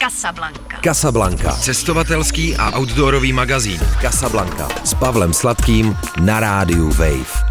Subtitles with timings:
[0.00, 0.80] Casablanca.
[0.80, 1.52] Casablanca.
[1.52, 3.80] Cestovatelský a outdoorový magazín.
[4.00, 4.68] Casablanca.
[4.84, 7.44] S Pavlem Sladkým na rádiu Wave.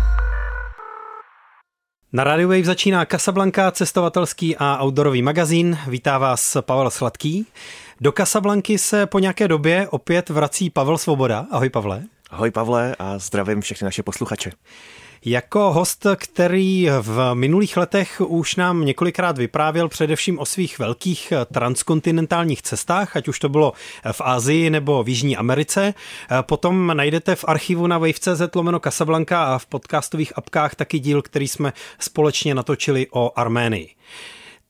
[2.14, 5.77] Na Radio Wave začíná Casablanca, cestovatelský a outdoorový magazín.
[5.88, 7.46] Vítá vás Pavel Sladký.
[8.02, 11.45] Do Casablanky se po nějaké době opět vrací Pavel Svoboda.
[11.52, 12.04] Ahoj Pavle.
[12.29, 14.52] Ahoj Pavle a zdravím všechny naše posluchače.
[15.25, 22.61] Jako host, který v minulých letech už nám několikrát vyprávěl především o svých velkých transkontinentálních
[22.61, 23.73] cestách, ať už to bylo
[24.11, 25.93] v Asii nebo v Jižní Americe.
[26.42, 31.47] Potom najdete v archivu na wave.cz lomeno Casablanca a v podcastových apkách taky díl, který
[31.47, 33.90] jsme společně natočili o Arménii.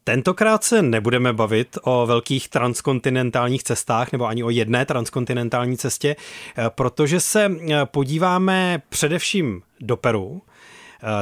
[0.10, 6.16] Tentokrát se nebudeme bavit o velkých transkontinentálních cestách nebo ani o jedné transkontinentální cestě,
[6.70, 7.52] protože se
[7.86, 10.42] podíváme především do Peru,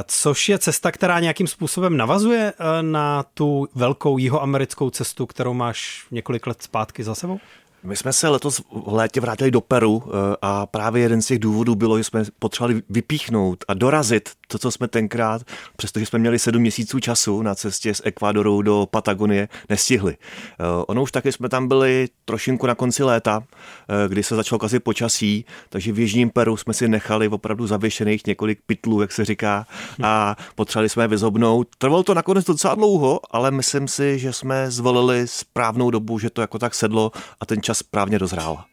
[0.06, 6.46] což je cesta, která nějakým způsobem navazuje na tu velkou jihoamerickou cestu, kterou máš několik
[6.46, 7.40] let zpátky za sebou?
[7.82, 11.38] My jsme se letos v létě vrátili do Peru eh, a právě jeden z těch
[11.38, 15.42] důvodů bylo, že jsme potřebovali vypíchnout a dorazit to, co jsme tenkrát,
[15.76, 20.16] přestože jsme měli sedm měsíců času na cestě z Ekvádoru do Patagonie, nestihli.
[20.16, 23.42] Eh, ono už taky jsme tam byli trošinku na konci léta,
[23.88, 28.26] eh, kdy se začalo kazit počasí, takže v Jižním Peru jsme si nechali opravdu zavěšených
[28.26, 29.66] několik pytlů, jak se říká,
[30.02, 31.68] a potřebovali jsme je vyzobnout.
[31.78, 36.40] Trvalo to nakonec docela dlouho, ale myslím si, že jsme zvolili správnou dobu, že to
[36.40, 38.64] jako tak sedlo a ten čas správně dozrál.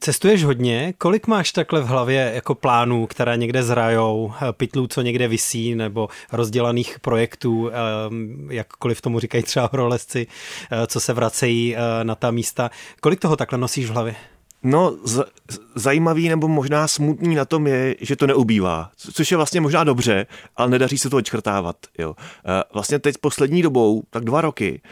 [0.00, 5.28] Cestuješ hodně, kolik máš takhle v hlavě jako plánů, které někde zrajou, pytlů, co někde
[5.28, 12.04] visí, nebo rozdělaných projektů, ehm, jakkoliv tomu říkají třeba horolezci, eh, co se vracejí eh,
[12.04, 12.70] na ta místa.
[13.00, 14.14] Kolik toho takhle nosíš v hlavě?
[14.62, 15.24] No, z,
[15.74, 20.26] zajímavý nebo možná smutný na tom je, že to neubývá, což je vlastně možná dobře,
[20.56, 21.76] ale nedaří se to odškrtávat.
[21.98, 22.14] Jo.
[22.18, 24.82] Eh, vlastně teď poslední dobou, tak dva roky,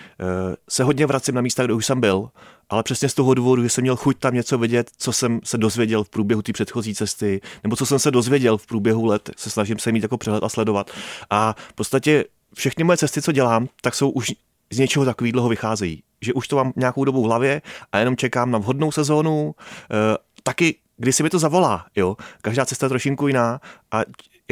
[0.68, 2.30] se hodně vracím na místa, kde už jsem byl
[2.72, 5.58] ale přesně z toho důvodu, že jsem měl chuť tam něco vidět, co jsem se
[5.58, 9.50] dozvěděl v průběhu té předchozí cesty, nebo co jsem se dozvěděl v průběhu let, se
[9.50, 10.90] snažím se mít jako přehled a sledovat.
[11.30, 12.24] A v podstatě
[12.54, 14.32] všechny moje cesty, co dělám, tak jsou už
[14.70, 16.02] z něčeho takového vycházejí.
[16.20, 17.62] Že už to mám nějakou dobu v hlavě
[17.92, 19.54] a jenom čekám na vhodnou sezónu,
[19.90, 22.16] e, taky kdy si mi to zavolá, jo.
[22.42, 24.00] Každá cesta je trošinku jiná a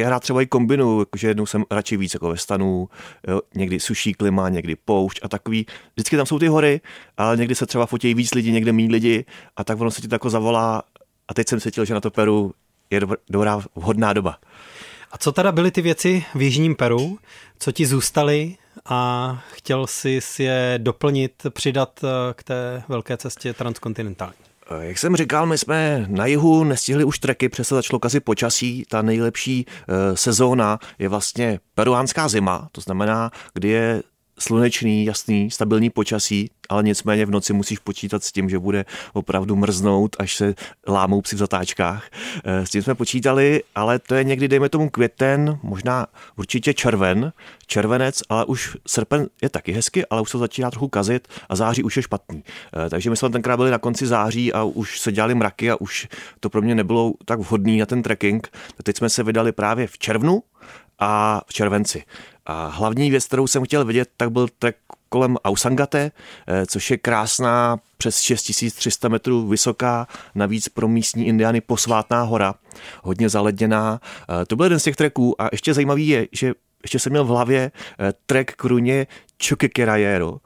[0.01, 2.89] já rád třeba i kombinuju, že jednou jsem radši víc jako ve stanu,
[3.27, 5.65] jo, někdy suší klima, někdy poušť a takový.
[5.95, 6.81] Vždycky tam jsou ty hory,
[7.17, 9.25] ale někdy se třeba fotí víc lidí, někde méně lidi
[9.57, 10.83] a tak ono se ti to jako zavolá
[11.27, 12.53] a teď jsem cítil, že na to Peru
[12.89, 14.37] je dobrá, vhodná doba.
[15.11, 17.19] A co teda byly ty věci v Jižním Peru,
[17.59, 23.53] co ti zůstaly a chtěl jsi si je doplnit, přidat eh, k té velké cestě
[23.53, 24.50] transkontinentální?
[24.79, 28.23] Eh, jak jsem říkal, my jsme na jihu nestihli už treky, přes se začalo kazit
[28.23, 28.83] počasí.
[28.89, 34.03] Ta nejlepší e, sezóna je vlastně peruánská zima, to znamená, kdy je
[34.41, 39.55] slunečný, jasný, stabilní počasí, ale nicméně v noci musíš počítat s tím, že bude opravdu
[39.55, 40.55] mrznout, až se
[40.87, 42.09] lámou psi v zatáčkách.
[42.43, 47.33] Eh, s tím jsme počítali, ale to je někdy, dejme tomu květen, možná určitě červen,
[47.67, 51.83] červenec, ale už srpen je taky hezky, ale už se začíná trochu kazit a září
[51.83, 52.43] už je špatný.
[52.85, 55.75] Eh, takže my jsme tenkrát byli na konci září a už se dělali mraky a
[55.75, 56.07] už
[56.39, 58.47] to pro mě nebylo tak vhodný na ten trekking.
[58.83, 60.43] Teď jsme se vydali právě v červnu
[61.01, 62.03] a v červenci.
[62.45, 64.75] A hlavní věc, kterou jsem chtěl vidět, tak byl trek
[65.09, 66.11] kolem Ausangate,
[66.47, 72.53] eh, což je krásná přes 6300 metrů vysoká, navíc pro místní indiány posvátná hora,
[73.03, 73.99] hodně zaledněná.
[74.41, 76.53] Eh, to byl jeden z těch treků a ještě zajímavý je, že
[76.83, 79.07] ještě jsem měl v hlavě eh, trek k runě
[79.47, 80.37] Chukikerajero.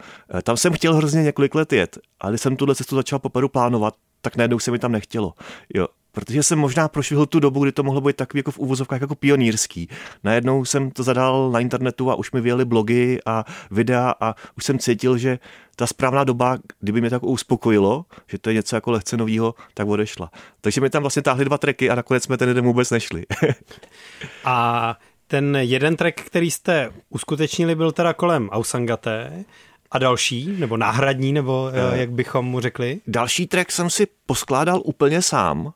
[0.44, 3.94] Tam jsem chtěl hrozně několik let jet, ale když jsem tuhle cestu začal poprvé plánovat,
[4.22, 5.34] tak najednou se mi tam nechtělo.
[5.74, 9.02] Jo, protože jsem možná prošvihl tu dobu, kdy to mohlo být takový jako v úvozovkách
[9.02, 9.90] jako pionýrský.
[10.24, 14.64] Najednou jsem to zadal na internetu a už mi vyjeli blogy a videa a už
[14.64, 15.40] jsem cítil, že
[15.76, 19.88] ta správná doba, kdyby mě tak uspokojilo, že to je něco jako lehce novýho, tak
[19.88, 20.32] odešla.
[20.62, 23.26] Takže mi tam vlastně táhli dva treky a nakonec jsme ten jeden vůbec nešli.
[24.46, 24.98] a
[25.28, 29.46] ten jeden trek, který jste uskutečnili, byl teda kolem Ausangate.
[29.92, 33.02] A další, nebo náhradní, nebo uh, jak bychom mu řekli?
[33.08, 35.74] Další track jsem si poskládal úplně sám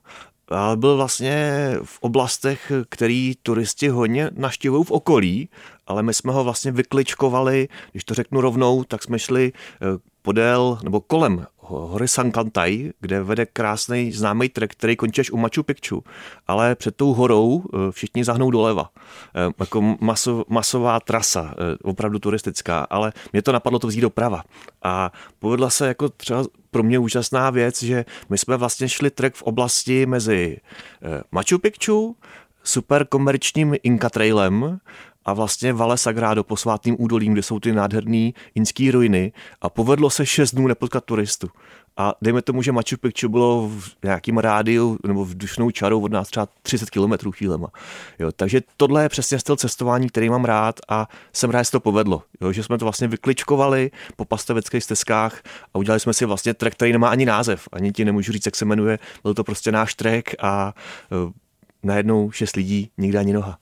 [0.50, 5.50] ale byl vlastně v oblastech, který turisti hodně naštěvují v okolí,
[5.88, 9.86] ale my jsme ho vlastně vykličkovali, když to řeknu rovnou, tak jsme šli eh,
[10.22, 15.64] podél nebo kolem hory Sankantaj, kde vede krásný známý trek, který končí až u Machu
[15.64, 16.04] Picchu,
[16.48, 18.90] ale před tou horou eh, všichni zahnou doleva.
[19.36, 21.54] Eh, jako maso, masová trasa,
[21.84, 24.44] opravdu turistická, ale mě to napadlo to vzít doprava.
[24.84, 29.36] A povedla se jako třeba pro mě úžasná věc, že my jsme vlastně šli trek
[29.36, 30.58] v oblasti mezi
[31.32, 32.18] Machu Picchu,
[32.64, 34.80] super komerčním Inka Trailem
[35.26, 39.32] a vlastně Vale Sagrado posvátným údolím, kde jsou ty nádherné inské ruiny
[39.62, 41.48] a povedlo se šest dnů nepotkat turistu.
[41.98, 46.12] A dejme tomu, že Machu Picchu bylo v nějakým rádiu nebo v dušnou čarou od
[46.12, 47.68] nás třeba 30 km chvílema.
[48.20, 51.80] Jo, takže tohle je přesně styl cestování, který mám rád a jsem rád, že to
[51.80, 52.24] povedlo.
[52.42, 55.42] Jo, že jsme to vlastně vykličkovali po pastaveckých stezkách
[55.74, 57.68] a udělali jsme si vlastně trek, který nemá ani název.
[57.72, 59.00] Ani ti nemůžu říct, jak se jmenuje.
[59.24, 60.74] Byl to prostě náš trek a
[61.26, 61.32] uh,
[61.84, 63.58] najednou šest lidí, nikde ani noha.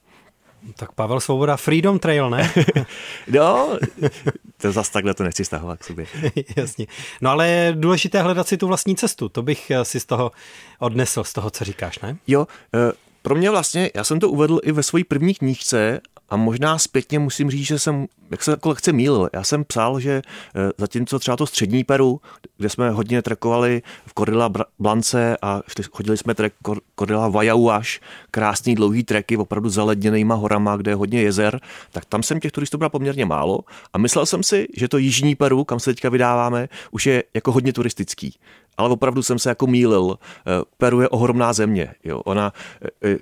[0.75, 2.53] Tak Pavel Svoboda, Freedom Trail, ne?
[3.27, 3.77] no,
[4.57, 6.05] to zase takhle to nechci stahovat k sobě.
[6.57, 6.87] Jasně.
[7.21, 9.29] No ale je důležité hledat si tu vlastní cestu.
[9.29, 10.31] To bych si z toho
[10.79, 12.17] odnesl, z toho, co říkáš, ne?
[12.27, 12.91] Jo, eh,
[13.21, 17.19] pro mě vlastně, já jsem to uvedl i ve své první knížce a možná zpětně
[17.19, 20.21] musím říct, že jsem, jak se jako lehce mýlil, já jsem psal, že
[20.55, 22.21] eh, zatímco třeba to střední Peru,
[22.57, 26.53] kde jsme hodně trekovali v Cordilla Blance a chodili jsme trek
[26.99, 28.01] Cordilla Vajauaš,
[28.31, 31.59] krásný dlouhý treky, opravdu zaledněnýma horama, kde je hodně jezer,
[31.91, 33.59] tak tam jsem těch turistů bral poměrně málo
[33.93, 37.51] a myslel jsem si, že to jižní Peru, kam se teďka vydáváme, už je jako
[37.51, 38.33] hodně turistický
[38.77, 40.17] ale opravdu jsem se jako mýlil.
[40.21, 41.95] Eh, Peru je ohromná země.
[42.03, 42.19] Jo.
[42.19, 42.53] Ona
[43.03, 43.17] eh,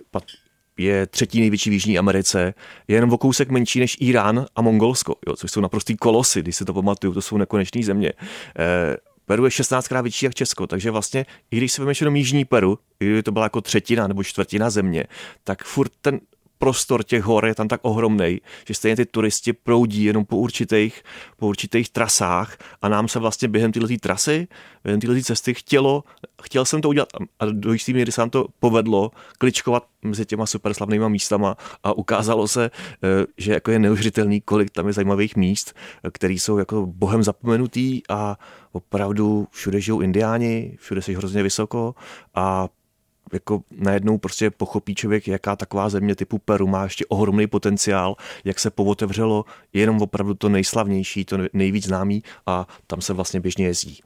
[0.78, 2.54] je třetí největší v Jižní Americe,
[2.88, 6.56] je jenom o kousek menší než Irán a Mongolsko, jo, což jsou naprostý kolosy, když
[6.56, 8.12] si to pamatuju, to jsou nekonečné země.
[8.60, 12.46] Eh, Peru je 16krát větší jak Česko, takže vlastně, i když se vemeš jenom Jižní
[12.46, 15.04] Peru, i kdyby to byla jako třetina nebo čtvrtina země,
[15.44, 16.20] tak furt ten
[16.58, 21.04] prostor těch hor je tam tak ohromný, že stejně ty turisti proudí jenom po určitých,
[21.38, 24.48] po určitých trasách a nám se vlastně během této trasy,
[24.84, 26.04] během této cesty chtělo,
[26.42, 27.10] chtěl jsem to udělat.
[27.40, 31.94] A do jistý míry se nám to povedlo kličkovat mezi těma super slavnýma místama a
[31.94, 32.72] ukázalo se,
[33.04, 35.74] eh, že jako je neuvěřitelný, kolik tam je zajímavých míst,
[36.04, 38.38] eh, které jsou jako bohem zapomenutý a
[38.72, 41.96] opravdu všude žijou indiáni, všude jsi hrozně vysoko
[42.36, 42.68] a
[43.36, 48.60] jako najednou prostě pochopí člověk, jaká taková země typu Peru má ještě ohromný potenciál, jak
[48.60, 54.00] se povotevřelo jenom opravdu to nejslavnější, to nejvíc známý a tam se vlastně běžně jezdí.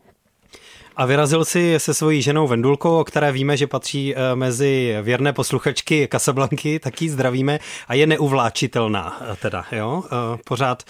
[0.96, 5.34] A vyrazil si se svojí ženou Vendulkou, o které víme, že patří eh, mezi věrné
[5.34, 10.04] posluchačky Kasablanky, taky zdravíme a je neuvláčitelná eh, teda, jo?
[10.06, 10.84] Eh, pořád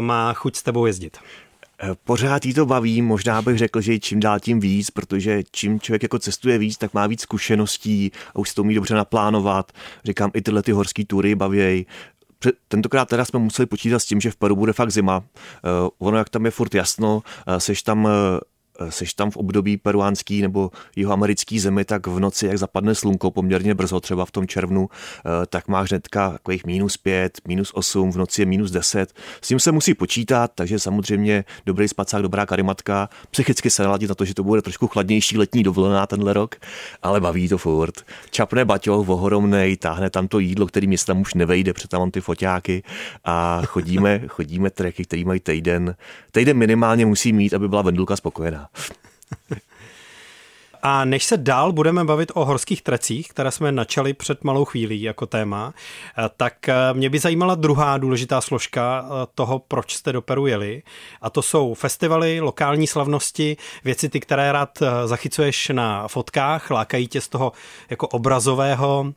[0.00, 1.18] má chuť s tebou jezdit.
[1.82, 5.80] Eh, pořád jí to baví, možná bych řekl, že čím dál tím víc, protože čím
[5.80, 9.72] člověk jako cestuje víc, tak má víc zkušeností a už si to umí dobře naplánovat.
[10.04, 11.86] Říkám, i tyhle ty horské tury bavěj.
[12.68, 15.18] Tentokrát teda jsme museli počítat s tím, že v Peru bude fakt zima.
[15.18, 18.08] Uh, ono, jak tam je furt jasno, uh, seš tam
[18.88, 23.74] seš tam v období peruánský nebo jihoamerický zemi, tak v noci, jak zapadne slunko poměrně
[23.74, 28.16] brzo, třeba v tom červnu, eh, tak máš hnedka takových minus pět, minus osm, v
[28.16, 29.12] noci je minus deset.
[29.40, 34.14] S tím se musí počítat, takže samozřejmě dobrý spacák, dobrá karimatka, psychicky se naladit na
[34.14, 36.56] to, že to bude trošku chladnější letní dovolená tenhle rok,
[37.02, 38.04] ale baví to furt.
[38.30, 42.10] Čapne baťoch, ohromnej, táhne tam to jídlo, který mě tam už nevejde, protože tam mám
[42.10, 42.82] ty foťáky
[43.24, 45.96] a chodíme, chodíme treky, který mají týden.
[46.32, 48.67] Týden minimálně musí mít, aby byla vendulka spokojená.
[50.82, 55.02] A než se dál budeme bavit o horských trecích, které jsme načali před malou chvílí
[55.02, 55.74] jako téma,
[56.36, 60.82] tak eh, mě by zajímala druhá důležitá složka eh, toho, proč jste do Peru jeli.
[61.22, 67.08] A to jsou festivaly, lokální slavnosti, věci, ty, které rád eh, zachycuješ na fotkách, lákají
[67.08, 67.52] tě z toho
[67.90, 69.12] jako obrazového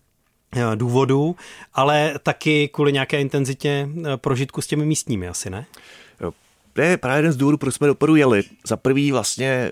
[0.76, 1.36] důvodu,
[1.74, 5.66] ale taky kvůli nějaké intenzitě prožitku s těmi místními asi, ne?
[6.74, 8.44] To je právě jeden z důvodů, proč jsme do Peru jeli.
[8.68, 9.72] Za prvý vlastně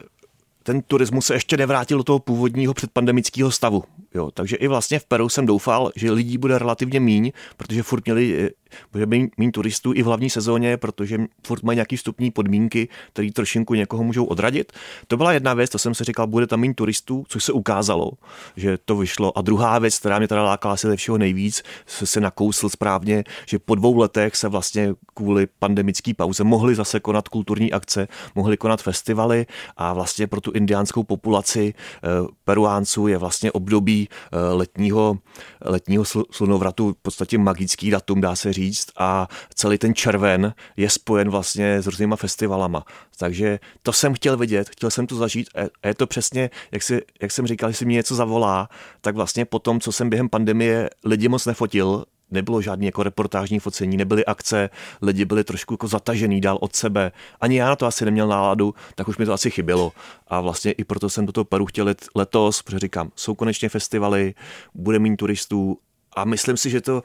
[0.63, 3.84] ten turismus se ještě nevrátil do toho původního předpandemického stavu.
[4.13, 8.06] Jo, takže i vlastně v Peru jsem doufal, že lidí bude relativně míň, protože furt
[8.06, 8.51] měli
[8.92, 13.74] bude méně turistů i v hlavní sezóně, protože furt mají nějaký vstupní podmínky, které trošinku
[13.74, 14.74] někoho můžou odradit.
[15.08, 18.12] To byla jedna věc, to jsem si říkal, bude tam méně turistů, což se ukázalo,
[18.56, 19.38] že to vyšlo.
[19.38, 23.24] A druhá věc, která mě teda lákala asi ze všeho nejvíc, se, se nakousl správně,
[23.46, 28.58] že po dvou letech se vlastně kvůli pandemické pauze mohly zase konat kulturní akce, mohly
[28.58, 29.46] konat festivaly
[29.78, 32.08] a vlastně pro tu indiánskou populaci eh,
[32.44, 35.18] peruánců je vlastně období eh, letního,
[35.62, 41.29] letního slunovratu v podstatě magický datum, dá se říct a celý ten červen je spojen
[41.29, 42.86] vlastně s různýma festivalama.
[43.18, 45.50] Takže to jsem chtěl vidět, chtěl jsem to zažít
[45.84, 48.70] a je to přesně, jak, si, jak jsem říkal, jestli mě něco zavolá,
[49.01, 53.59] tak vlastně po tom, co jsem během pandemie lidi moc nefotil, nebylo žádný jako reportážní
[53.59, 54.69] focení, nebyly akce,
[55.01, 57.12] lidi byli trošku jako zatažený dál od sebe.
[57.41, 59.91] Ani já na to asi neměl náladu, tak už mi to asi chybělo.
[60.27, 64.33] A vlastně i proto jsem do toho Peru chtěl letos, protože říkám, jsou konečně festivaly,
[64.74, 65.77] bude méně turistů
[66.15, 67.03] a myslím si, že to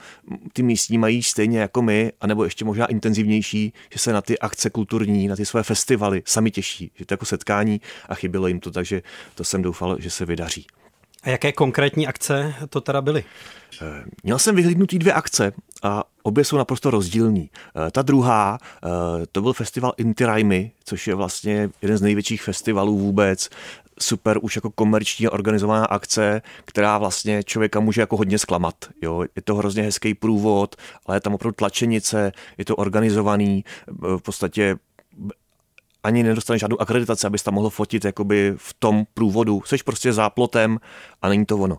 [0.52, 4.70] ty místní mají stejně jako my, anebo ještě možná intenzivnější, že se na ty akce
[4.70, 8.70] kulturní, na ty své festivaly sami těší, že to jako setkání a chybělo jim to,
[8.70, 9.02] takže
[9.34, 10.66] to jsem doufal, že se vydaří.
[11.24, 13.24] A jaké konkrétní akce to teda byly?
[13.82, 15.52] Eh, měl jsem vyhlídnutý dvě akce
[15.82, 17.50] a obě jsou naprosto rozdílní.
[17.86, 18.88] Eh, ta druhá, eh,
[19.32, 23.48] to byl festival Inti Raimi, což je vlastně jeden z největších festivalů vůbec,
[24.00, 28.74] super už jako komerčně organizovaná akce, která vlastně člověka může jako hodně zklamat.
[29.02, 29.22] Jo?
[29.36, 30.76] Je to hrozně hezký průvod,
[31.06, 33.64] ale je tam opravdu tlačenice, je to organizovaný,
[34.16, 34.76] v podstatě
[36.04, 39.62] ani nedostaneš žádnou akreditaci, abys tam mohl fotit jakoby v tom průvodu.
[39.66, 40.78] Seš prostě záplotem
[41.22, 41.76] a není to ono.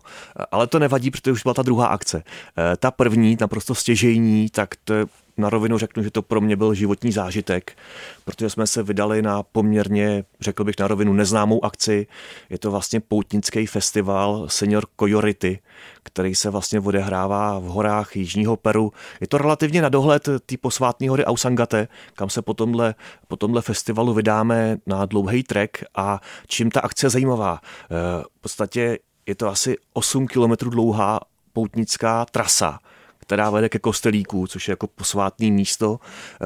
[0.50, 2.22] Ale to nevadí, protože už byla ta druhá akce.
[2.58, 4.94] Eh, ta první, naprosto stěžejní, tak to
[5.36, 7.76] na rovinu řeknu, že to pro mě byl životní zážitek,
[8.24, 12.06] protože jsme se vydali na poměrně, řekl bych na rovinu, neznámou akci.
[12.50, 15.58] Je to vlastně poutnický festival Senior Coyority,
[16.02, 18.92] který se vlastně odehrává v horách Jižního Peru.
[19.20, 22.94] Je to relativně na dohled té posvátné hory Ausangate, kam se po tomhle,
[23.28, 27.60] po tomhle festivalu vydáme na dlouhý trek a čím ta akce je zajímavá.
[27.62, 31.20] Eh, v podstatě je to asi 8 kilometrů dlouhá
[31.52, 32.78] poutnická trasa,
[33.26, 36.00] která vede ke kostelíku, což je jako posvátný místo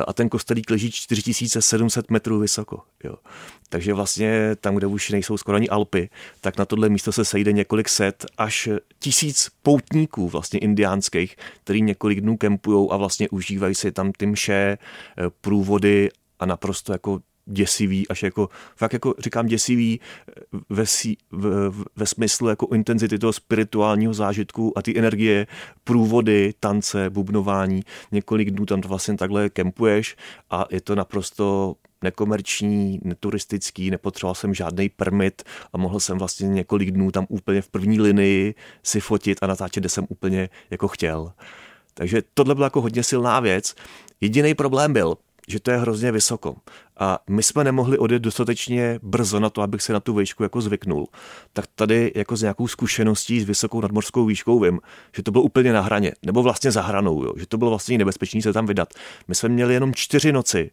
[0.07, 2.83] a ten kostelík leží 4700 metrů vysoko.
[3.05, 3.17] Jo.
[3.69, 6.11] Takže vlastně tam, kde už nejsou skoro ani Alpy,
[6.41, 8.69] tak na tohle místo se sejde několik set až
[8.99, 14.79] tisíc poutníků vlastně indiánských, který několik dnů kempujou a vlastně užívají si tam ty mše,
[15.41, 17.21] průvody a naprosto jako
[17.53, 20.33] děsivý, až jako, fakt jako říkám děsivý eh,
[20.71, 20.85] ve,
[21.31, 21.51] ve,
[21.97, 25.47] ve smyslu jako intenzity toho spirituálního zážitku a ty energie,
[25.85, 30.17] průvody, tance, bubnování, několik dnů tam vlastně takhle kempuješ
[30.51, 35.43] a je to naprosto nekomerční, neturistický, nepotřeboval jsem žádný permit
[35.73, 39.81] a mohl jsem vlastně několik dnů tam úplně v první linii si fotit a natáčet,
[39.81, 41.33] kde jsem úplně jako chtěl.
[41.95, 43.75] Takže tohle byla jako hodně silná věc.
[44.21, 45.17] Jediný problém byl,
[45.49, 46.57] že to je hrozně vysoko.
[47.01, 50.61] A my jsme nemohli odjet dostatečně brzo na to, abych se na tu výšku jako
[50.61, 51.09] zvyknul.
[51.53, 54.81] Tak tady jako s nějakou zkušeností s vysokou nadmorskou výškou vím,
[55.17, 57.99] že to bylo úplně na hraně, nebo vlastně za hranou, jo, že to bylo vlastně
[57.99, 58.95] nebezpečné se tam vydat.
[59.29, 60.71] My jsme měli jenom čtyři noci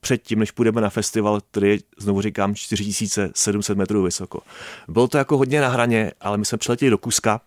[0.00, 4.40] předtím, než půjdeme na festival, který je, znovu říkám, 4700 metrů vysoko.
[4.88, 7.40] Bylo to jako hodně na hraně, ale my jsme přiletěli do Kuska,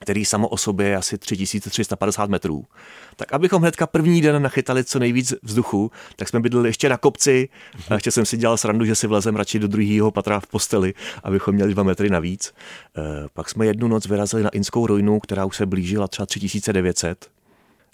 [0.00, 2.64] který samo o sobě je asi 3350 metrů.
[3.16, 7.48] Tak abychom hnedka první den nachytali co nejvíc vzduchu, tak jsme bydleli ještě na kopci
[7.88, 10.94] a ještě jsem si dělal srandu, že si vlezem radši do druhého patra v posteli,
[11.22, 12.54] abychom měli dva metry navíc.
[12.96, 13.02] E,
[13.34, 17.30] pak jsme jednu noc vyrazili na Inskou ruinu, která už se blížila třeba 3900.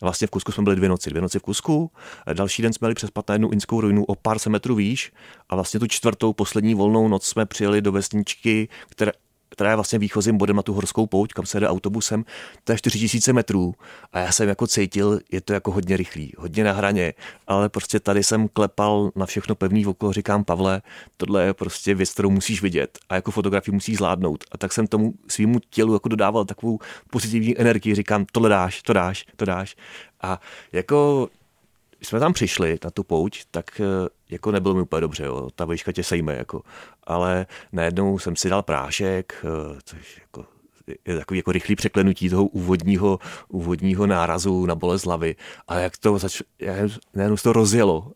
[0.01, 1.91] Vlastně v Kusku jsme byli dvě noci, dvě noci v Kusku.
[2.27, 5.13] E, další den jsme byli přespat na jednu inskou ruinu o pár se metrů výš
[5.49, 9.13] a vlastně tu čtvrtou, poslední volnou noc jsme přijeli do vesničky, které,
[9.61, 12.25] která je vlastně výchozím bodem na tu horskou pouť, kam se jde autobusem,
[12.65, 13.75] to je 4000 metrů.
[14.13, 17.15] A já jsem jako cítil, je to jako hodně rychlý, hodně na hraně,
[17.47, 20.83] ale prostě tady jsem klepal na všechno pevný okolo, říkám Pavle,
[21.17, 24.45] tohle je prostě věc, kterou musíš vidět a jako fotografii musíš zvládnout.
[24.53, 26.79] A tak jsem tomu svýmu tělu jako dodával takovou
[27.11, 29.77] pozitivní energii, říkám, tohle dáš, to dáš, to dáš.
[30.23, 30.41] A
[30.73, 31.29] jako
[32.03, 35.51] jsme tam přišli na tu pouť, tak eh, jako nebylo mi úplně dobře, jo.
[35.55, 36.63] ta výška tě sejme, jako.
[37.05, 40.47] ale najednou jsem si dal prášek, eh, což jako
[41.05, 43.19] je takový jako rychlý překlenutí toho úvodního,
[43.49, 45.37] úvodního nárazu na bolest hlavy.
[45.69, 46.43] A jak to zač...
[47.15, 48.13] najednou to rozjelo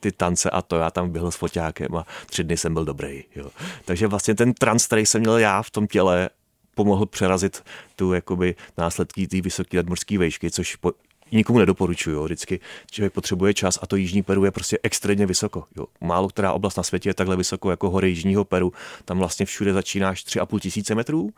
[0.00, 3.24] ty tance a to, já tam byl s foťákem a tři dny jsem byl dobrý.
[3.36, 3.50] Jo.
[3.84, 6.30] Takže vlastně ten trans, který jsem měl já v tom těle,
[6.74, 7.64] pomohl přerazit
[7.96, 10.92] tu jakoby následky té vysoké nadmorské vejšky, což po,
[11.32, 12.24] nikomu nedoporučuju.
[12.24, 15.64] Vždycky člověk potřebuje čas a to Jižní Peru je prostě extrémně vysoko.
[15.76, 15.86] Jo.
[16.00, 18.72] Málo která oblast na světě je takhle vysoko jako hory Jižního Peru.
[19.04, 21.30] Tam vlastně všude začínáš 3,5 tisíce metrů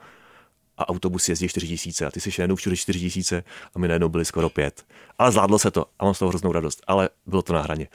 [0.79, 4.09] a autobus jezdí 4 tisíce a ty jsi najednou všude 4 tisíce a my najednou
[4.09, 4.87] byli skoro 5.
[5.19, 7.89] Ale zvládlo se to a mám z toho hroznou radost, ale bylo to na hraně.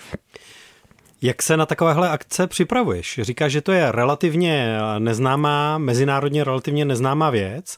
[1.25, 3.19] Jak se na takovéhle akce připravuješ?
[3.23, 7.77] Říkáš, že to je relativně neznámá, mezinárodně relativně neznámá věc,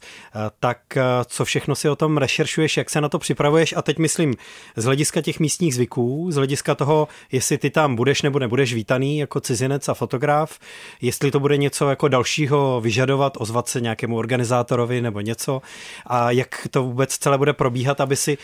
[0.60, 0.78] tak
[1.26, 4.34] co všechno si o tom rešeršuješ, jak se na to připravuješ a teď myslím
[4.76, 9.18] z hlediska těch místních zvyků, z hlediska toho, jestli ty tam budeš nebo nebudeš vítaný
[9.18, 10.60] jako cizinec a fotograf,
[11.02, 15.62] jestli to bude něco jako dalšího vyžadovat, ozvat se nějakému organizátorovi nebo něco
[16.08, 18.38] a jak to vůbec celé bude probíhat, aby si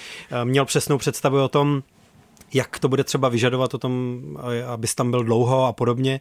[0.43, 1.83] měl přesnou představu o tom,
[2.53, 4.21] jak to bude třeba vyžadovat o tom,
[4.67, 6.19] abys tam byl dlouho a podobně,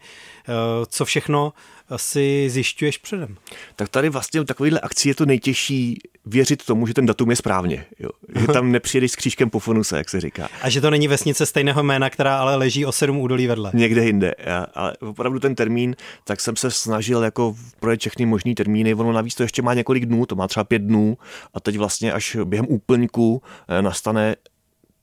[0.48, 0.52] eh,
[0.86, 1.52] co všechno
[1.96, 3.36] si zjišťuješ předem.
[3.76, 7.36] Tak tady vlastně u takovýchhle akcí je to nejtěžší věřit tomu, že ten datum je
[7.36, 7.84] správně.
[7.98, 8.10] Jo.
[8.40, 10.48] Že tam nepřijedeš s křížkem po funuse, jak se říká.
[10.62, 13.70] A že to není vesnice stejného jména, která ale leží o sedm údolí vedle.
[13.74, 14.34] Někde jinde.
[14.74, 18.94] Ale opravdu ten termín, tak jsem se snažil jako projet všechny možný termíny.
[18.94, 21.18] Ono navíc to ještě má několik dnů, to má třeba pět dnů
[21.54, 24.36] a teď vlastně až během úplňku eh, nastane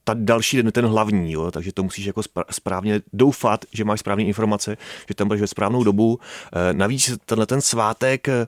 [0.08, 2.22] ta další den ten hlavní, jo, takže to musíš jako
[2.52, 6.20] správně doufat, že máš správné informace, že tam budeš ve správnou dobu.
[6.20, 8.48] Eh, navíc tenhle ten svátek eh,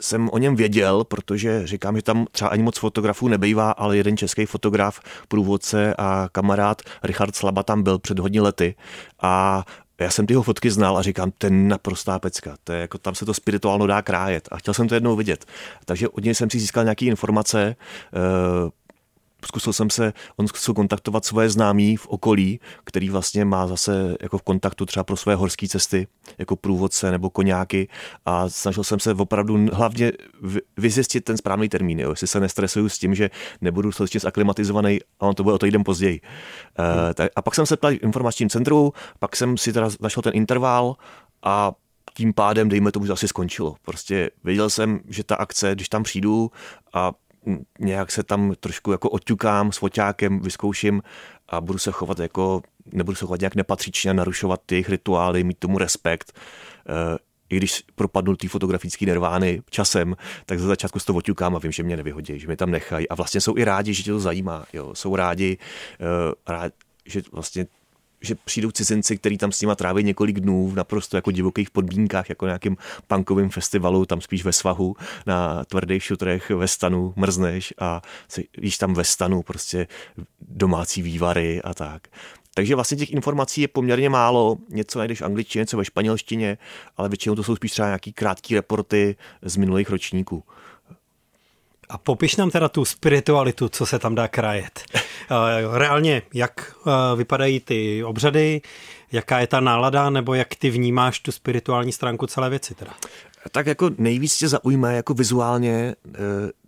[0.00, 4.16] jsem o něm věděl, protože říkám, že tam třeba ani moc fotografů nebejvá, ale jeden
[4.16, 8.74] český fotograf, průvodce a kamarád Richard Slaba tam byl před hodně lety
[9.22, 9.64] a
[10.00, 12.98] já jsem ty jeho fotky znal a říkám, to je naprostá pecka, to je jako,
[12.98, 15.44] tam se to spirituálno dá krájet a chtěl jsem to jednou vidět.
[15.84, 18.70] Takže od něj jsem si získal nějaké informace, eh,
[19.46, 24.38] zkusil jsem se, on zkusil kontaktovat svoje známí v okolí, který vlastně má zase jako
[24.38, 26.06] v kontaktu třeba pro své horské cesty,
[26.38, 27.88] jako průvodce nebo koňáky
[28.24, 30.12] a snažil jsem se opravdu hlavně
[30.76, 33.30] vyzjistit ten správný termín, jo, jestli se nestresuju s tím, že
[33.60, 36.20] nebudu složitě zaklimatizovaný a on to bude o to jdem později.
[36.78, 40.22] Uh, tak, a pak jsem se ptal v informačním centru, pak jsem si teda našel
[40.22, 40.96] ten interval
[41.42, 41.72] a
[42.14, 43.76] tím pádem, dejme tomu, že asi skončilo.
[43.82, 46.50] Prostě věděl jsem, že ta akce, když tam přijdu
[46.92, 47.12] a
[47.78, 51.02] nějak se tam trošku jako oťukám s foťákem, vyzkouším
[51.48, 55.58] a budu se chovat jako, nebudu se chovat nějak nepatřičně, narušovat ty jejich rituály, mít
[55.58, 56.32] tomu respekt.
[56.88, 57.18] Eh,
[57.48, 60.16] I když propadnu ty fotografické nervány časem,
[60.46, 63.08] tak za začátku s to oťukám a vím, že mě nevyhodí, že mě tam nechají.
[63.08, 64.64] A vlastně jsou i rádi, že tě to zajímá.
[64.72, 64.94] Jo.
[64.94, 65.58] Jsou rádi,
[66.00, 66.72] eh, rád,
[67.06, 67.66] že vlastně
[68.20, 72.28] že přijdou cizinci, kteří tam s nima tráví několik dnů v naprosto jako divokých podmínkách,
[72.28, 74.96] jako nějakým punkovým festivalu, tam spíš ve svahu,
[75.26, 78.02] na tvrdých šutrech ve stanu mrzneš a
[78.60, 79.86] jíš tam ve stanu prostě
[80.40, 82.08] domácí vývary a tak.
[82.54, 86.58] Takže vlastně těch informací je poměrně málo, něco najdeš v angličtině, něco ve španělštině,
[86.96, 90.44] ale většinou to jsou spíš třeba nějaký krátký reporty z minulých ročníků.
[91.90, 94.80] A popiš nám teda tu spiritualitu, co se tam dá krajet.
[95.32, 98.60] Eh, reálně, jak eh, vypadají ty obřady,
[99.12, 102.94] jaká je ta nálada, nebo jak ty vnímáš tu spirituální stránku celé věci teda?
[103.52, 106.18] Tak jako nejvíc tě zaujme jako vizuálně eh,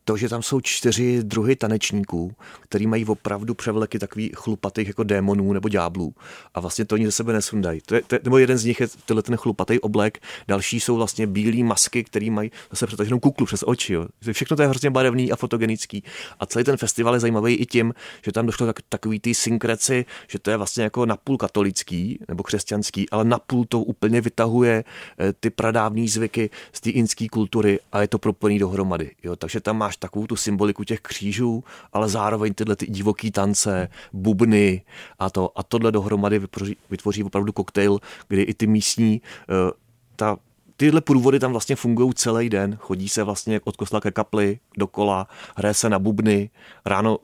[0.04, 5.52] to, že tam jsou čtyři druhy tanečníků, který mají opravdu převleky takových chlupatých jako démonů
[5.52, 6.14] nebo ďáblů.
[6.54, 7.80] A vlastně to oni ze sebe nesundají.
[7.87, 10.18] To je, to je, nebo jeden z nich je tenhle ten chlupatý oblek,
[10.49, 13.92] další jsou vlastně bílé masky, které mají zase přetaženou kuklu přes oči.
[13.92, 14.06] Jo.
[14.32, 16.04] Všechno to je hrozně barevný a fotogenický.
[16.40, 17.94] A celý ten festival je zajímavý i tím,
[18.25, 22.42] že tam došlo tak, takový ty synkreci, že to je vlastně jako napůl katolický nebo
[22.42, 24.85] křesťanský, ale napůl to úplně vytahuje
[25.18, 29.11] eh, ty pradávní zvyky z té inské kultury a je to propojený dohromady.
[29.23, 29.37] Jo.
[29.37, 34.85] Takže tam máš takovou tu symboliku těch křížů, ale zároveň tyhle ty divoký tance, bubny
[35.18, 35.52] a to.
[35.57, 39.70] A tohle dohromady vytvoří, vytvoří opravdu koktejl, kdy i ty místní, uh,
[40.16, 40.37] ta
[40.76, 42.76] tyhle průvody tam vlastně fungují celý den.
[42.81, 46.50] Chodí se vlastně od kostela ke kapli dokola, hraje se na bubny,
[46.87, 47.18] ráno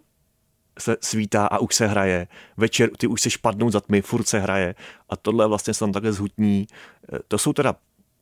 [0.79, 2.29] se svítá a už se hraje.
[2.57, 4.75] Večer ty už se špadnou za tmy, furt se hraje.
[5.09, 6.67] A tohle vlastně se tam takhle zhutní.
[7.13, 7.75] Eh, to jsou teda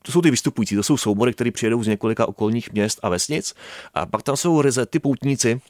[0.06, 3.54] to jsou ty vystupující, to jsou soubory, které přijedou z několika okolních měst a vesnic.
[3.94, 5.60] A pak tam jsou ryze ty poutníci,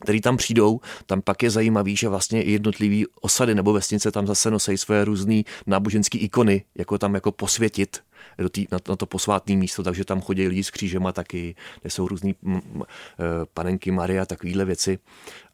[0.00, 4.26] který tam přijdou, tam pak je zajímavý, že vlastně i jednotlivý osady nebo vesnice tam
[4.26, 8.00] zase nosí své různé náboženské ikony, jako tam jako posvětit
[8.38, 11.90] do tý, na, na to posvátné místo, takže tam chodí lidi s křížema taky, kde
[11.90, 14.98] jsou různý m, m, eh, panenky Maria, takovéhle věci.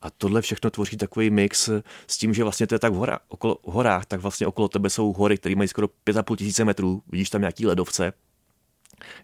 [0.02, 1.70] A tohle všechno tvoří takový mix
[2.06, 4.90] s tím, že vlastně to je tak v horách, okolo, horách tak vlastně okolo tebe
[4.90, 8.12] jsou hory, které mají skoro 5,5 tisíce metrů, vidíš tam nějaký ledovce,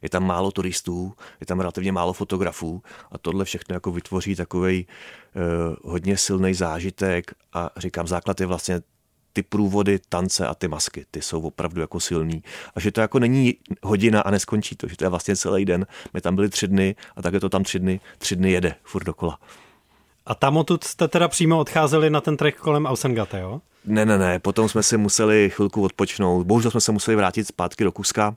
[0.03, 2.83] je tam málo turistů, je tam relativně málo fotografů
[3.13, 8.81] a tohle všechno jako vytvoří takový uh, hodně silný zážitek a říkám, základ je vlastně
[9.33, 12.43] ty průvody, tance a ty masky, ty jsou opravdu jako silný.
[12.75, 15.87] A že to jako není hodina a neskončí to, že to je vlastně celý den.
[16.15, 18.75] My tam byli tři dny a tak je to tam tři dny, tři dny jede
[18.85, 19.39] furt dokola.
[20.27, 23.61] A tam odtud jste teda přímo odcházeli na ten trek kolem Ausengate, jo?
[23.85, 26.47] Ne, ne, ne, potom jsme si museli chvilku odpočnout.
[26.47, 28.35] Bohužel jsme se museli vrátit zpátky do Kuska,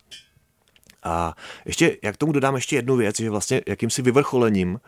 [1.05, 4.79] a ještě, jak tomu dodám ještě jednu věc, že vlastně jakýmsi vyvrcholením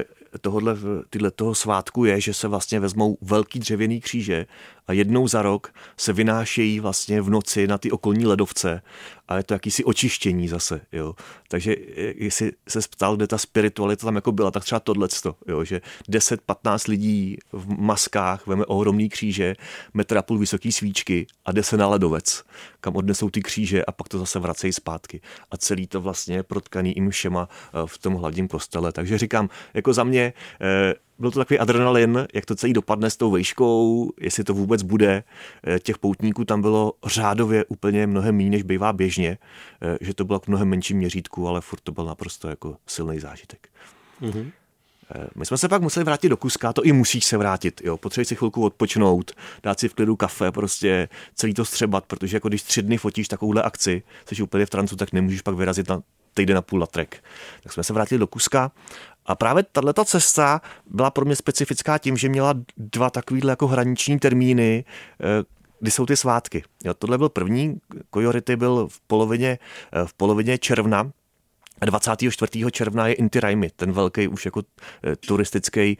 [0.00, 0.04] eh,
[0.40, 0.76] tohohle,
[1.10, 4.46] tyhle toho svátku je, že se vlastně vezmou velký dřevěný kříže
[4.86, 8.82] a jednou za rok se vynášejí vlastně v noci na ty okolní ledovce
[9.28, 11.14] a je to jakýsi očištění zase, jo.
[11.48, 11.76] Takže
[12.16, 16.90] jestli se ptal, kde ta spiritualita tam jako byla, tak třeba tohleto, jo, že 10-15
[16.90, 19.54] lidí v maskách veme ohromný kříže,
[19.94, 22.44] metr a půl vysoký svíčky a jde se na ledovec,
[22.80, 25.20] kam odnesou ty kříže a pak to zase vracejí zpátky.
[25.50, 28.92] A celý to vlastně je protkaný jim všema eh, v tom hlavním kostele.
[28.92, 33.16] Takže říkám, jako za mě eh, byl to takový adrenalin, jak to celý dopadne s
[33.16, 35.24] tou vejškou, jestli to vůbec bude.
[35.66, 39.38] Eh, těch poutníků tam bylo řádově úplně mnohem méně, než bývá běžně,
[39.82, 43.20] eh, že to bylo v mnohem menším měřítku, ale furt to byl naprosto jako silný
[43.20, 43.68] zážitek.
[44.22, 44.50] Mm-hmm.
[45.34, 47.96] My jsme se pak museli vrátit do Kuska, to i musíš se vrátit, jo.
[47.96, 52.48] Potřebuješ si chvilku odpočnout, dát si v klidu kafe, prostě celý to střebat, protože jako
[52.48, 56.02] když tři dny fotíš takovouhle akci, jsi úplně v trancu, tak nemůžeš pak vyrazit na
[56.34, 57.24] týden na půl na trek.
[57.62, 58.72] Tak jsme se vrátili do Kuska
[59.26, 64.18] a právě tato cesta byla pro mě specifická tím, že měla dva takovýhle jako hraniční
[64.18, 64.84] termíny,
[65.20, 65.44] eh,
[65.80, 66.64] kdy jsou ty svátky.
[66.84, 67.80] Jo, tohle byl první,
[68.10, 69.58] Kojority byl v polovině,
[69.92, 71.10] eh, v polovině června,
[71.80, 72.70] 24.
[72.70, 74.62] června je Inti Raimi, ten velký už jako
[75.04, 75.98] eh, turistický,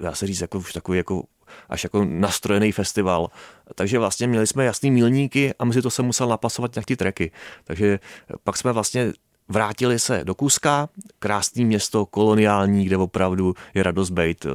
[0.00, 1.22] dá se říct, jako už takový jako
[1.68, 3.30] až jako nastrojený festival.
[3.74, 7.32] Takže vlastně měli jsme jasný milníky a mezi to se musel napasovat nějaký treky.
[7.64, 7.98] Takže
[8.44, 9.12] pak jsme vlastně
[9.50, 14.46] vrátili se do Kuska, krásné město, koloniální, kde opravdu je radost bejt.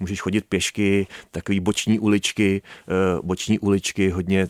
[0.00, 4.48] Můžeš chodit pěšky, takový boční uličky, eh, boční uličky, hodně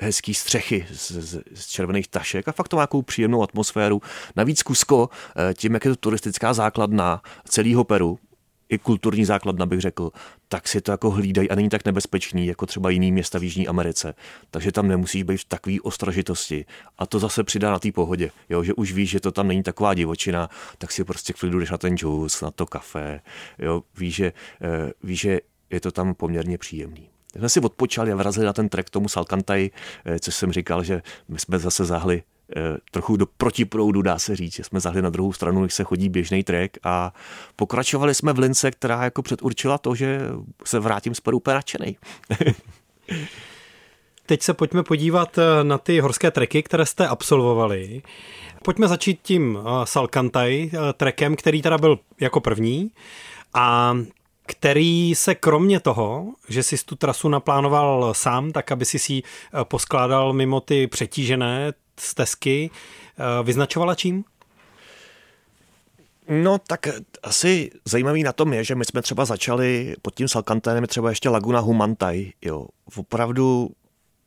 [0.00, 4.02] hezký střechy z, z, z červených tašek a fakt to má nějakou příjemnou atmosféru.
[4.36, 5.08] Navíc Kusko,
[5.50, 8.18] eh, tím, jak je to turistická základna celého Peru,
[8.68, 10.10] i kulturní základna, bych řekl,
[10.48, 13.68] tak si to jako hlídají a není tak nebezpečný, jako třeba jiný města v Jižní
[13.68, 14.14] Americe.
[14.50, 16.64] Takže tam nemusí být v takové ostražitosti.
[16.98, 19.62] A to zase přidá na té pohodě, jo, že už víš, že to tam není
[19.62, 23.20] taková divočina, tak si prostě klidu jdeš na ten džus, na to kafe,
[23.58, 27.10] jo, víš, že, eh, víš, že je to tam poměrně příjemný.
[27.32, 29.70] Tak jsme si odpočali a vrazili na ten trek tomu Salkantaj,
[30.04, 32.22] eh, což jsem říkal, že my jsme zase zahli
[32.90, 36.08] trochu do protiproudu, dá se říct, že jsme zahli na druhou stranu, když se chodí
[36.08, 37.14] běžný trek a
[37.56, 40.20] pokračovali jsme v lince, která jako předurčila to, že
[40.64, 41.42] se vrátím z Peru
[44.26, 48.02] Teď se pojďme podívat eh, na ty horské treky, které jste absolvovali.
[48.64, 52.90] Pojďme začít tím Salkantaj trekem, který teda byl jako první.
[53.54, 53.96] A
[54.46, 60.32] který se kromě toho, že si tu trasu naplánoval sám, tak aby si eh, poskládal
[60.32, 64.24] mimo ty přetížené stezky, eh, vyznačovala čím?
[66.28, 66.88] No tak
[67.22, 71.28] asi zajímavý na tom je, že my jsme třeba začali pod tím Salkanténem třeba ještě
[71.28, 72.66] Laguna Humantaj, jo.
[72.96, 73.70] Opravdu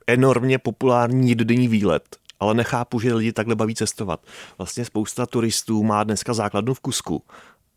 [0.08, 4.20] enormně populární jednodenní výlet, ale nechápu, že lidi takhle baví cestovat.
[4.58, 7.24] Vlastně spousta turistů má dneska základnu v Kusku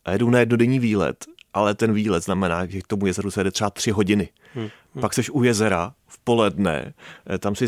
[0.05, 1.25] a jedou na jednodenní výlet
[1.55, 4.29] ale ten výlet znamená, že k tomu jezeru se jde třeba tři hodiny.
[4.53, 4.69] Hmm.
[4.93, 5.01] Hmm.
[5.01, 6.93] Pak seš u jezera v poledne,
[7.29, 7.65] eh, tam si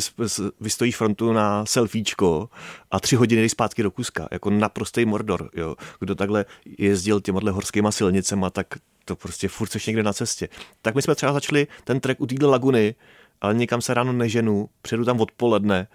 [0.62, 2.50] vystojíš frontu na selfiečko
[2.92, 4.28] a tři hodiny jdeš zpátky do Kuska.
[4.32, 5.50] Jako naprostý mordor.
[5.54, 5.76] Jo.
[6.00, 6.46] Kdo takhle
[6.78, 8.68] jezdil těmhle horskýma silnicema, tak
[9.06, 10.50] to prostě furt seš někde na cestě.
[10.82, 12.96] Tak my jsme třeba začali ten trek u téhle laguny,
[13.42, 15.88] ale někam se ráno neženu, přijedu tam odpoledne,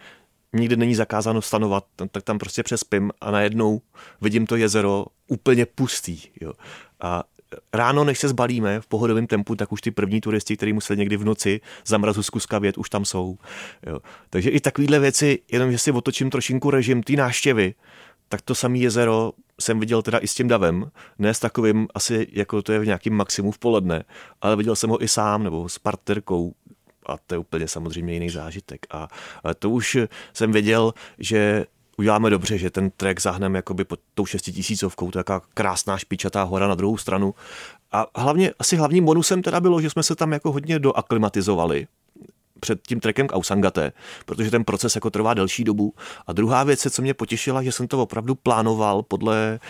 [0.53, 3.81] nikdy není zakázáno stanovat, tak tam prostě přespím a najednou
[4.21, 6.19] vidím to jezero úplně pustý.
[6.41, 6.53] Jo.
[7.01, 7.25] A
[7.73, 11.17] ráno, než se zbalíme v pohodovém tempu, tak už ty první turisti, kteří museli někdy
[11.17, 13.39] v noci za mrazu zkuska vět, už tam jsou.
[13.87, 13.99] Jo.
[14.31, 17.75] Takže i takovéhle věci, jenom že si otočím trošinku režim té náštěvy,
[18.29, 22.27] tak to samé jezero jsem viděl teda i s tím davem, ne s takovým asi,
[22.33, 24.05] jako to je v nějakým maximu v poledne,
[24.41, 26.55] ale viděl jsem ho i sám nebo s partnerkou
[27.07, 28.87] a to je úplně samozřejmě jiný zážitek.
[28.91, 29.09] A
[29.59, 29.99] to už
[30.33, 31.67] jsem věděl, že
[31.99, 36.43] uděláme dobře, že ten trek zahneme jakoby pod tou šestitisícovkou, to je jaká krásná špičatá
[36.43, 37.35] hora na druhou stranu.
[37.93, 41.87] A hlavně, asi hlavním bonusem teda bylo, že jsme se tam jako hodně doaklimatizovali,
[42.61, 43.93] před tím trekem k Ausangate,
[44.27, 45.95] protože ten proces jako trvá delší dobu.
[46.27, 49.61] A druhá věc, co mě potěšila, že jsem to opravdu plánoval podle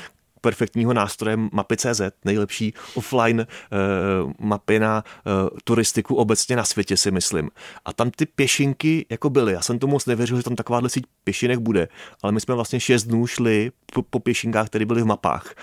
[0.43, 7.51] perfektního nástroje mapy.cz, nejlepší offline uh, mapy na uh, turistiku obecně na světě, si myslím.
[7.85, 9.53] A tam ty pěšinky jako byly.
[9.53, 11.89] Já jsem to moc nevěřil, že tam takováhle síť pěšinek bude,
[12.23, 15.55] ale my jsme vlastně šest dnů šli po, po pěšinkách, které byly v mapách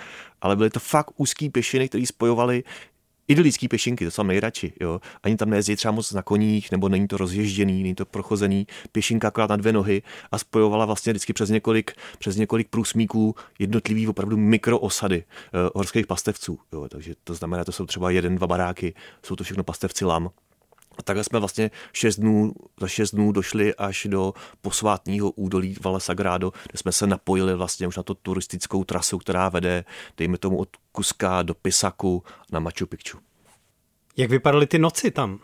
[0.42, 2.64] ale byly to fakt úzký pěšiny, které spojovaly
[3.30, 4.74] idylický pěšinky, to jsou nejradši.
[4.82, 5.02] Jo.
[5.24, 8.68] Ani tam nejezdí třeba moc na koních, nebo není to rozježděný, není to prochozený.
[8.92, 14.08] Pěšinka akorát na dvě nohy a spojovala vlastně vždycky přes několik, přes několik průsmíků jednotlivý
[14.08, 16.60] opravdu mikroosady uh, horských pastevců.
[16.74, 16.88] Jo.
[16.90, 18.94] Takže to znamená, to jsou třeba jeden, dva baráky,
[19.26, 20.30] jsou to všechno pastevci lam.
[21.00, 26.00] A takhle jsme vlastně šest dnů, za šest dnů došli až do posvátního údolí Vale
[26.00, 29.86] Sagrado, kde jsme se napojili vlastně už na to turistickou trasu, která vede,
[30.18, 33.18] dejme tomu, od Kuska do Pisaku na Machu Picchu.
[34.18, 35.40] Jak vypadaly ty noci tam?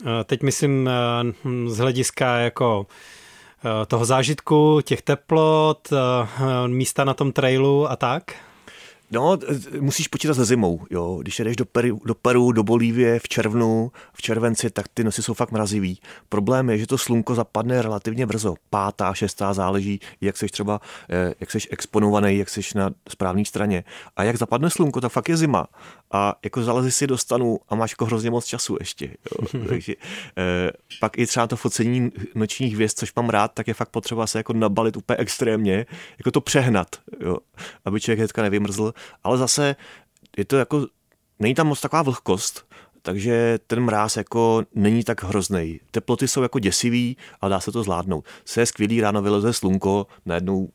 [0.00, 2.86] Eh, teď myslím eh, z hlediska jako
[3.64, 5.88] eh, toho zážitku, těch teplot,
[6.66, 8.34] místa na tom trailu a tak?
[9.12, 9.38] No,
[9.80, 11.18] musíš počítat se zimou, jo.
[11.22, 15.22] Když jdeš do Peru, do Peru, do Bolívie v červnu, v červenci, tak ty nosy
[15.22, 16.00] jsou fakt mrazivý.
[16.28, 18.54] Problém je, že to slunko zapadne relativně brzo.
[18.70, 23.84] Pátá, šestá, záleží, jak jsi třeba, eh, jak jsi exponovaný, jak jsi na správné straně.
[24.16, 25.66] A jak zapadne slunko, tak fakt je zima.
[26.12, 29.06] A jako zalezi si dostanu a máš jako hrozně moc času ještě.
[29.06, 29.60] Jo.
[29.68, 29.94] Takže
[30.38, 30.70] eh,
[31.00, 34.38] pak i třeba to focení nočních hvězd, což mám rád, tak je fakt potřeba se
[34.38, 35.86] jako nabalit úplně extrémně,
[36.18, 37.36] jako to přehnat, jo.
[37.84, 38.92] aby člověk hnedka nevymrzl
[39.24, 39.76] ale zase
[40.36, 40.86] je to jako,
[41.38, 42.66] není tam moc taková vlhkost,
[43.02, 45.80] takže ten mráz jako není tak hrozný.
[45.90, 48.24] Teploty jsou jako děsivý, ale dá se to zvládnout.
[48.44, 50.68] Se je skvělý, ráno vyleze slunko, najednou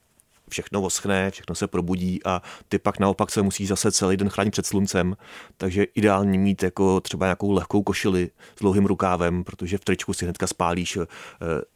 [0.50, 4.52] všechno oschne, všechno se probudí a ty pak naopak se musí zase celý den chránit
[4.52, 5.18] před sluncem,
[5.58, 10.26] takže ideální mít jako třeba nějakou lehkou košili s dlouhým rukávem, protože v tričku si
[10.26, 11.06] hnedka spálíš eh,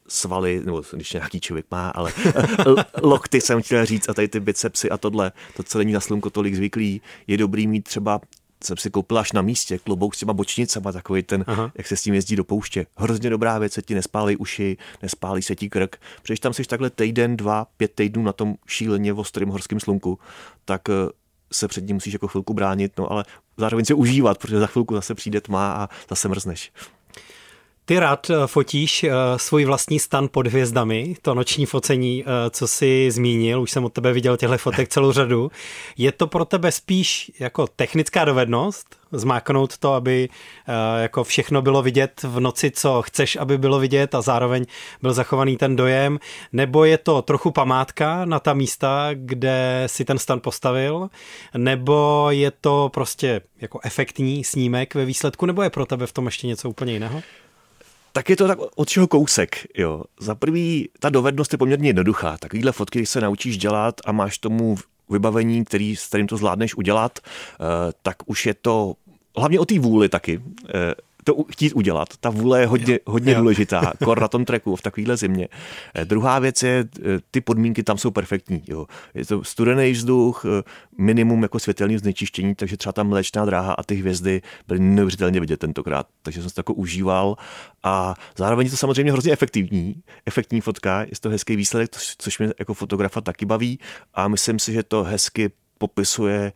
[0.08, 2.14] svaly, nebo když nějaký člověk má, ale
[3.04, 6.30] lokty jsem chtěl říct a tady ty bicepsy a tohle, to, co není na slunko
[6.30, 8.22] tolik zvyklý, je dobrý mít třeba
[8.64, 11.72] jsem si koupil až na místě, klobouk s těma bočnicama, takový ten, Aha.
[11.76, 12.86] jak se s tím jezdí do pouště.
[12.98, 15.96] Hrozně dobrá věc, se ti nespálí uši, nespálí se ti krk.
[16.22, 20.20] Protože tam jsi takhle týden, dva, pět týdnů na tom šíleně ostrém horském slunku,
[20.66, 20.94] tak eh,
[21.52, 23.26] se před ním musíš jako chvilku bránit, no ale
[23.58, 26.72] zároveň se užívat, protože za chvilku zase přijde tma a zase mrzneš.
[27.92, 32.68] Ty rád eh, fotíš eh, svůj vlastní stan pod hvězdami, to noční focení, eh, co
[32.68, 35.52] jsi zmínil, už jsem od tebe viděl těchto fotek celou řadu.
[35.98, 40.30] Je to pro tebe spíš jako technická dovednost, zmáknout to, aby
[41.02, 44.66] jako všechno bylo vidět v noci, co chceš, aby bylo vidět a zároveň
[45.02, 46.20] byl zachovaný ten dojem,
[46.54, 51.10] nebo je to trochu památka na ta místa, kde si ten stan postavil,
[51.58, 56.26] nebo je to prostě jako efektní snímek ve výsledku, nebo je pro tebe v tom
[56.26, 57.22] ještě něco úplně jiného?
[58.12, 59.68] Tak je to tak od čeho kousek.
[59.78, 60.04] Jo.
[60.20, 62.38] Za prvý, ta dovednost je poměrně jednoduchá.
[62.38, 64.78] Takovýhle fotky, když se naučíš dělat a máš tomu
[65.10, 68.94] vybavení, který, s kterým to zvládneš udělat, eh, tak už je to
[69.38, 70.42] hlavně o té vůli taky.
[71.24, 72.10] To chtít udělat.
[72.20, 75.48] Ta vůle je hodně, hodně důležitá, kor na tom treku v takovéhle zimě.
[75.96, 78.64] Eh, druhá věc je, eh, ty podmínky tam jsou perfektní.
[78.68, 78.86] Jo.
[79.14, 80.64] Je to studený vzduch, eh,
[80.98, 85.60] minimum jako světelný znečištění, takže třeba ta mléčná dráha a ty hvězdy byly neuvěřitelně vidět
[85.60, 86.08] tentokrát.
[86.22, 87.36] Takže jsem se to jako užíval
[87.84, 92.54] a zároveň je to samozřejmě hrozně efektivní, efektní fotka, je to hezký výsledek, což mě
[92.60, 93.80] jako fotografa taky baví
[94.14, 96.54] a myslím si, že to hezky popisuje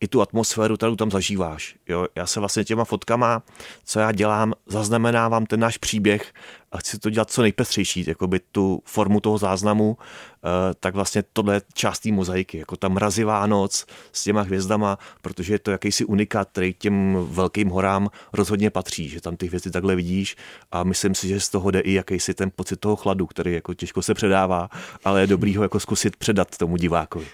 [0.00, 1.76] i tu atmosféru, kterou tam zažíváš.
[1.88, 2.06] Jo?
[2.14, 3.42] Já se vlastně těma fotkama,
[3.84, 6.32] co já dělám, zaznamenávám ten náš příběh
[6.72, 10.48] a chci to dělat co nejpestřejší, jako by tu formu toho záznamu, eh,
[10.80, 15.54] tak vlastně tohle je část té mozaiky, jako ta mrazivá noc s těma hvězdama, protože
[15.54, 19.96] je to jakýsi unikát, který těm velkým horám rozhodně patří, že tam ty hvězdy takhle
[19.96, 20.36] vidíš
[20.72, 23.74] a myslím si, že z toho jde i jakýsi ten pocit toho chladu, který jako
[23.74, 24.68] těžko se předává,
[25.04, 27.26] ale je dobrý ho jako zkusit předat tomu divákovi.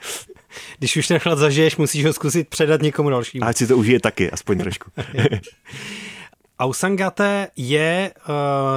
[0.79, 3.45] Když už ten chlad zažiješ, musíš ho zkusit předat někomu dalšímu.
[3.45, 4.91] A ať si to užije taky, aspoň trošku.
[6.59, 8.35] Ausangate je uh,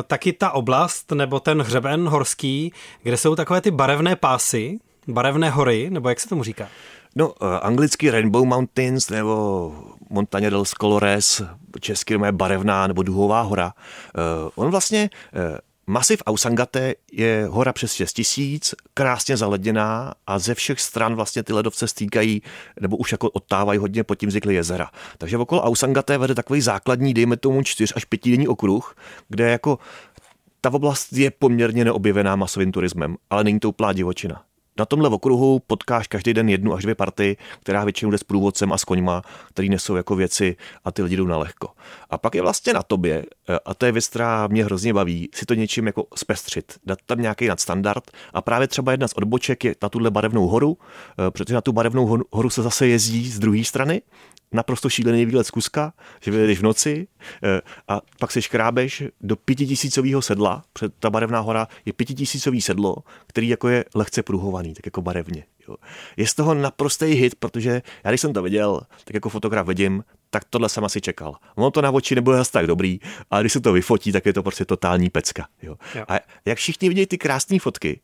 [0.07, 5.89] taky ta oblast, nebo ten hřeben horský, kde jsou takové ty barevné pásy, barevné hory,
[5.89, 6.67] nebo jak se tomu říká?
[7.15, 9.75] No, uh, anglicky Rainbow Mountains nebo
[10.09, 11.41] Montaña del Colores,
[11.79, 13.73] česky je barevná nebo duhová hora.
[14.17, 15.41] Uh, on vlastně uh,
[15.89, 21.53] Masiv Ausangate je hora přes 6 tisíc, krásně zaledněná a ze všech stran vlastně ty
[21.53, 22.41] ledovce stýkají
[22.81, 24.89] nebo už jako odtávají hodně pod tím zvyklý jezera.
[25.17, 28.95] Takže okolo Ausangate vede takový základní, dejme tomu 4 až 5 denní okruh,
[29.29, 29.79] kde jako
[30.61, 34.43] ta oblast je poměrně neobjevená masovým turismem, ale není to úplná divočina.
[34.79, 38.73] Na tomhle okruhu potkáš každý den jednu až dvě party, která většinou jde s průvodcem
[38.73, 41.69] a s koňma, který nesou jako věci a ty lidi jdou na lehko.
[42.09, 45.29] A pak je vlastně na tobě, eh, a to je věc, která mě hrozně baví,
[45.33, 49.63] si to něčím jako zpestřit, dát tam nějaký nadstandard a právě třeba jedna z odboček
[49.63, 50.77] je na tuhle barevnou horu,
[51.27, 54.01] eh, protože na tu barevnou horu se zase jezdí z druhé strany
[54.51, 57.07] naprosto šílený výlet z Kuska, že vyjedeš v noci
[57.43, 62.95] eh, a pak se škrábeš do pětitisícového sedla, před ta barevná hora je pětitisícový sedlo,
[63.27, 65.43] který jako je lehce pruhovaný, tak jako barevně.
[65.67, 65.75] Jo.
[66.17, 70.03] Je z toho naprostý hit, protože já když jsem to viděl, tak jako fotograf vidím,
[70.29, 71.35] tak tohle jsem asi čekal.
[71.55, 72.99] Ono to na oči nebude zase tak dobrý,
[73.31, 75.47] ale když se to vyfotí, tak je to prostě totální pecka.
[75.61, 75.75] Jo.
[75.95, 76.05] Jo.
[76.07, 78.01] A jak všichni vidějí ty krásné fotky,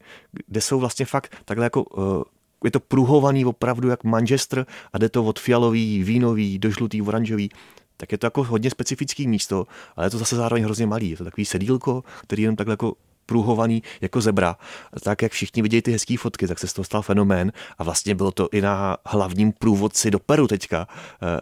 [0.47, 2.23] kde jsou vlastně fakt takhle jako uh,
[2.63, 7.49] je to pruhovaný opravdu jak Manchester a jde to od fialový, vínový do žlutý, oranžový,
[7.97, 11.09] tak je to jako hodně specifický místo, ale je to zase zároveň hrozně malý.
[11.09, 12.93] Je to takový sedílko, který je jenom takhle jako
[13.25, 14.57] průhovaný jako zebra.
[15.03, 18.15] Tak jak všichni vidějí ty hezké fotky, tak se z toho stal fenomén a vlastně
[18.15, 20.87] bylo to i na hlavním průvodci do Peru teďka.
[21.21, 21.39] Eh,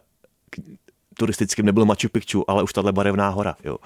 [1.17, 3.55] turistickým nebyl Machu Picchu, ale už tahle barevná hora.
[3.63, 3.77] Jo.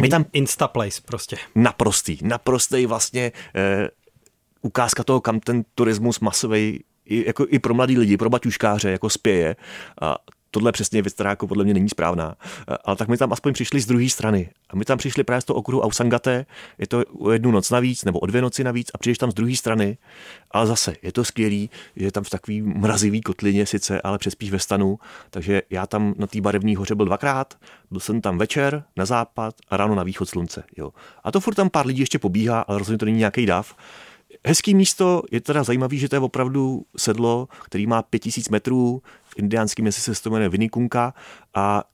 [0.00, 1.36] My tam Instaplace prostě.
[1.54, 3.88] Naprostý, naprostý vlastně eh,
[4.62, 9.10] ukázka toho, kam ten turismus masový i, jako i pro mladý lidi, pro baťuškáře jako
[9.10, 9.56] spěje.
[10.00, 10.16] A
[10.50, 12.34] tohle přesně věc, která jako podle mě není správná.
[12.84, 14.50] Ale tak my tam aspoň přišli z druhé strany.
[14.70, 16.46] A my tam přišli právě z toho okruhu Ausangate,
[16.78, 19.34] je to o jednu noc navíc, nebo o dvě noci navíc a přijdeš tam z
[19.34, 19.98] druhé strany.
[20.50, 24.58] Ale zase, je to skvělý, je tam v takový mrazivý kotlině sice, ale přespíš ve
[24.58, 24.98] stanu.
[25.30, 27.54] Takže já tam na té barevné hoře byl dvakrát,
[27.90, 30.64] byl jsem tam večer na západ a ráno na východ slunce.
[30.76, 30.90] Jo.
[31.24, 33.76] A to furt tam pár lidí ještě pobíhá, ale rozhodně to není nějaký dav.
[34.46, 39.38] Hezký místo, je teda zajímavý, že to je opravdu sedlo, který má 5000 metrů, v
[39.38, 41.14] indiánském městě se to jmenuje Vinikunka
[41.54, 41.84] a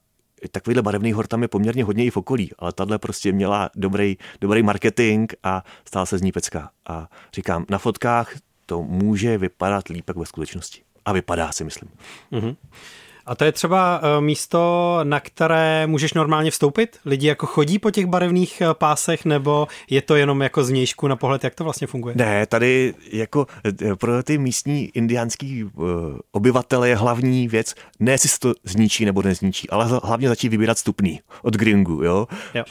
[0.51, 4.17] takovýhle barevný hor tam je poměrně hodně i v okolí, ale tahle prostě měla dobrý,
[4.41, 6.69] dobrý marketing a stala se z ní pecka.
[6.87, 8.33] A říkám, na fotkách
[8.65, 10.81] to může vypadat líp jak ve skutečnosti.
[11.05, 11.91] A vypadá si, myslím.
[12.31, 12.55] Mm-hmm.
[13.29, 16.97] A to je třeba eh, místo, na které můžeš normálně vstoupit?
[17.05, 21.15] Lidi jako chodí po těch barevných eh, pásech, nebo je to jenom jako znějšku na
[21.15, 22.15] pohled, jak to vlastně funguje?
[22.17, 25.69] Ne, tady jako eh, pro ty místní indiánský
[26.31, 30.77] obyvatele je hlavní věc, ne jestli se to zničí nebo nezničí, ale hlavně začít vybírat
[30.77, 32.27] stupný od gringu, jo?
[32.53, 32.63] jo.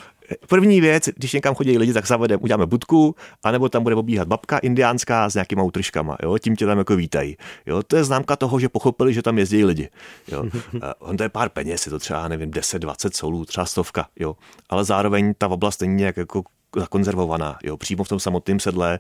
[0.49, 3.15] První věc, když někam chodí lidi, tak zavedeme, uděláme budku,
[3.45, 7.37] anebo tam bude obíhat babka indiánská s nějakýma utržkama, jo, tím tě tam jako vítají.
[7.67, 9.89] Jo, to je známka toho, že pochopili, že tam jezdí lidi.
[10.29, 10.45] Jo.
[10.99, 14.37] On to je pár peněz, je to třeba, nevím, 10, 20 solů, třeba stovka, jo.
[14.69, 16.43] Ale zároveň ta oblast není nějak jako
[16.77, 17.77] zakonzervovaná, jo.
[17.77, 18.99] Přímo v tom samotném sedle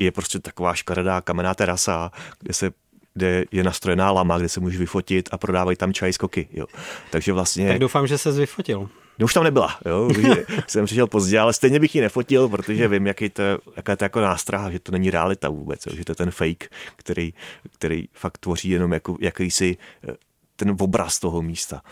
[0.00, 2.70] je prostě taková škaredá kamenná terasa, kde se
[3.14, 6.48] kde je nastrojená lama, kde se můžeš vyfotit a prodávají tam čaj z koky.
[6.52, 6.66] Jo.
[7.10, 7.68] Takže vlastně...
[7.68, 8.88] Tak doufám, že se vyfotil.
[9.18, 10.10] No už tam nebyla, jo,
[10.66, 13.42] jsem přišel pozdě, ale stejně bych ji nefotil, protože vím, jaký to,
[13.76, 16.30] jaká je to jako nástraha, že to není realita vůbec, jo, že to je ten
[16.30, 17.34] fake, který,
[17.72, 19.76] který fakt tvoří jenom jako, jakýsi
[20.08, 20.12] eh,
[20.56, 21.82] ten obraz toho místa.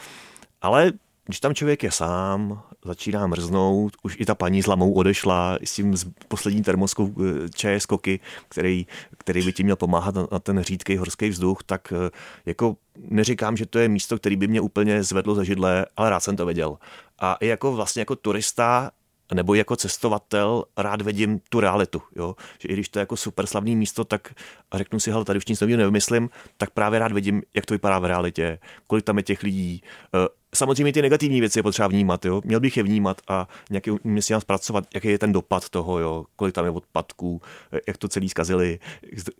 [0.63, 0.93] Ale
[1.27, 5.75] když tam člověk je sám, začíná mrznout, už i ta paní s lamou odešla s
[5.75, 5.95] tím
[6.29, 8.87] poslední termoskou eh, čaje z koky, který,
[9.19, 12.11] který by ti měl pomáhat na, na ten řídký horský vzduch, tak eh,
[12.47, 16.21] jako neříkám, že to je místo, který by mě úplně zvedlo ze židle, ale rád
[16.21, 16.77] jsem to věděl.
[17.19, 18.91] A i jako vlastně jako turista
[19.35, 22.37] nebo jako cestovatel rád vidím tu realitu, jo?
[22.59, 24.35] že i když to je jako super slavný místo, tak
[24.71, 27.75] a řeknu si, hele, tady už nic nového nevymyslím, tak právě rád vidím, jak to
[27.75, 29.83] vypadá v realitě, kolik tam je těch lidí.
[30.15, 32.41] Eh, samozřejmě ty negativní věci je potřeba vnímat, jo?
[32.45, 36.25] měl bych je vnímat a nějaký si nám zpracovat, jaký je ten dopad toho, jo?
[36.37, 38.79] kolik tam je odpadků, eh, jak to celý zkazili,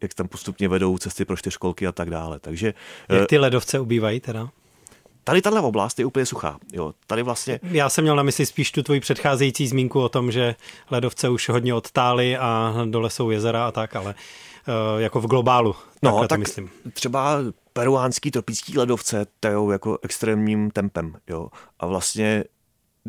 [0.03, 2.41] jak tam postupně vedou cesty pro čtyřkolky a tak dále.
[2.41, 2.75] Takže,
[3.09, 4.51] jak eh, ty ledovce ubývají teda?
[5.25, 6.59] Tady tahle oblast je úplně suchá.
[6.73, 7.61] Jo, tady vlastně...
[7.63, 10.55] Já jsem měl na mysli spíš tu tvoji předcházející zmínku o tom, že
[10.91, 15.75] ledovce už hodně odtály a dole jsou jezera a tak, ale uh, jako v globálu.
[16.03, 16.71] No, tak myslím.
[16.93, 17.39] třeba
[17.73, 21.17] peruánský tropický ledovce tajou jako extrémním tempem.
[21.29, 21.49] Jo,
[21.81, 22.45] a vlastně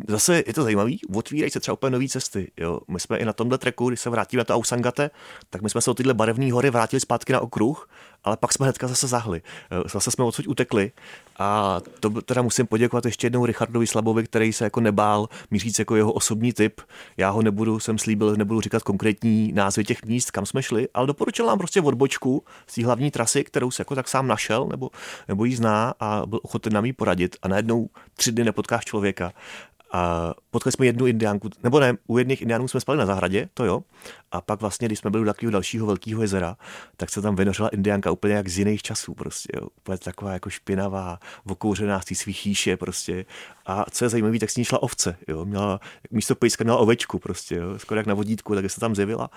[0.08, 2.52] zase je to zajímavý, otvírají se třeba úplně nové cesty.
[2.58, 2.80] Jo.
[2.88, 5.10] My jsme i na tomhle treku, když se vrátíme na to Ausangate,
[5.50, 7.90] tak my jsme se od tyhle barevné hory vrátili zpátky na okruh,
[8.26, 9.42] ale pak jsme hnedka zase zahli.
[9.94, 10.92] Zase jsme odsud utekli
[11.40, 15.96] a to teda musím poděkovat ještě jednou Richardovi Slabovi, který se jako nebál mířit jako
[15.96, 16.82] jeho osobní typ.
[17.18, 21.08] Já ho nebudu, jsem slíbil, nebudu říkat konkrétní názvy těch míst, kam jsme šli, ale
[21.08, 24.90] doporučil nám prostě odbočku z té hlavní trasy, kterou se jako tak sám našel nebo,
[25.28, 29.32] nebo ji zná a byl ochoten nám ji poradit a najednou tři dny nepotkáš člověka
[29.92, 33.66] a potkali jsme jednu indiánku, nebo ne, u jedných indiánů jsme spali na zahradě, to
[33.66, 33.84] jo.
[34.32, 36.58] A pak vlastně, když jsme byli u takového dalšího velkého jezera,
[36.98, 39.68] tak se tam vynořila indiánka úplně jak z jiných časů prostě, jo.
[39.78, 43.26] Úplně taková jako špinavá, okouřená z té svých chýše prostě.
[43.66, 45.46] A co je zajímavé, tak s ní šla ovce, jo.
[45.46, 45.80] Měla,
[46.12, 47.80] místo pejska měla ovečku prostě, jo.
[47.80, 49.30] Skoro jak na vodítku, tak se tam zjevila.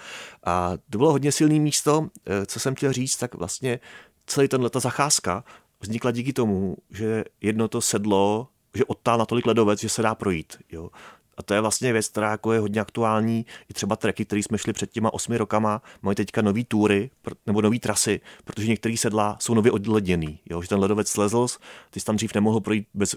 [0.44, 3.80] A to bylo hodně silné místo, eh, co jsem chtěl říct, tak vlastně
[4.26, 5.44] celý tenhle ta zacházka
[5.80, 10.56] vznikla díky tomu, že jedno to sedlo že odtál natolik ledovec, že se dá projít.
[10.72, 10.90] Jo.
[11.38, 13.46] A to je vlastně věc, která jako je hodně aktuální.
[13.70, 17.10] I třeba treky, které jsme šli před těma osmi rokama, mají teďka nové tury
[17.46, 20.38] nebo nové trasy, protože některé sedla jsou nově odleděný.
[20.50, 20.62] Jo?
[20.62, 21.46] Že ten ledovec slezl,
[21.90, 23.16] ty jsi tam dřív nemohl projít bez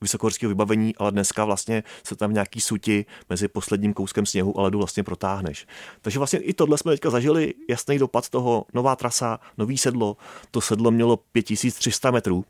[0.00, 4.78] vysokohorského vybavení, ale dneska vlastně se tam nějaký suti mezi posledním kouskem sněhu a ledu
[4.78, 5.66] vlastně protáhneš.
[6.00, 10.16] Takže vlastně i tohle jsme teďka zažili, jasný dopad toho, nová trasa, nový sedlo.
[10.50, 12.44] To sedlo mělo 5300 metrů,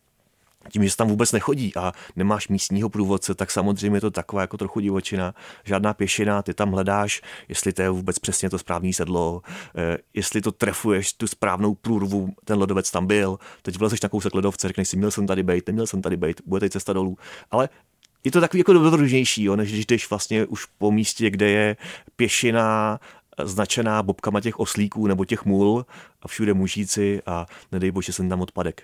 [0.69, 4.43] tím, že se tam vůbec nechodí a nemáš místního průvodce, tak samozřejmě je to taková
[4.43, 5.35] jako trochu divočina.
[5.65, 9.43] Žádná pěšina, ty tam hledáš, jestli to je vůbec přesně to správné sedlo,
[9.77, 14.35] eh, jestli to trefuješ tu správnou průrvu, ten ledovec tam byl, teď vlezeš na kousek
[14.35, 17.19] ledovce, řekneš si, měl jsem tady být, neměl jsem tady být, bude teď cesta dolů.
[17.51, 17.69] Ale
[18.25, 21.77] je to takový jako dobrodružnější, jo, než když jdeš vlastně už po místě, kde je
[22.17, 23.01] pěšina,
[23.45, 25.87] značená bobkama těch oslíků nebo těch mul
[26.23, 28.83] a všude mužíci a nedej bože, jsem tam odpadek.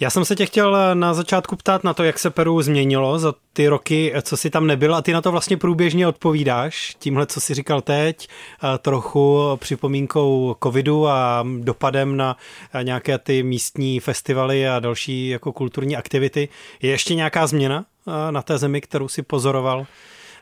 [0.00, 3.18] Já jsem se tě chtěl eh, na začátku ptát na to, jak se Peru změnilo
[3.18, 6.96] za ty roky, eh, co si tam nebyl a ty na to vlastně průběžně odpovídáš.
[6.98, 12.36] Tímhle, co si říkal teď, eh, trochu připomínkou covidu a dopadem na
[12.82, 16.48] nějaké ty místní festivaly a další jako kulturní aktivity.
[16.82, 17.84] Je ještě nějaká změna
[18.30, 19.86] na té zemi, kterou si pozoroval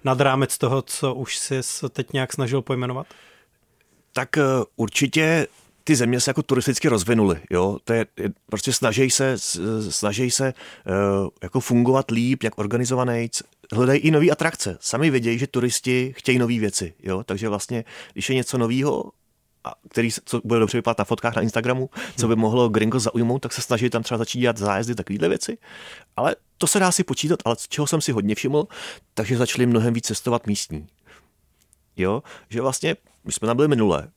[0.05, 3.07] nad rámec toho, co už si teď nějak snažil pojmenovat?
[4.13, 4.29] Tak
[4.77, 5.47] určitě
[5.85, 8.07] ty země se jako turisticky rozvinuly, jo, to je,
[8.47, 9.35] prostě snaží se,
[9.91, 13.31] snaží se uh, jako fungovat líp, jak organizovaný,
[13.73, 14.79] hledají i nové atrakce.
[14.81, 19.13] Sami vědějí, že turisti chtějí nové věci, jo, takže vlastně, když je něco nového,
[19.65, 23.43] a který co bude dobře vypadat na fotkách na Instagramu, co by mohlo gringo zaujmout,
[23.43, 25.59] tak se snaží tam třeba začít dělat zájezdy, takovéhle věci.
[26.17, 28.67] Ale to se dá si počítat, ale čeho jsem si hodně všiml,
[29.15, 30.87] takže začali mnohem víc cestovat místní.
[31.97, 34.09] Jo, že vlastně, my jsme tam byli minule,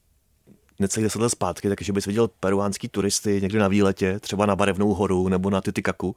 [0.80, 4.94] necelý deset let zpátky, takže bys viděl peruánský turisty někde na výletě, třeba na Barevnou
[4.94, 6.16] horu nebo na Titicaku,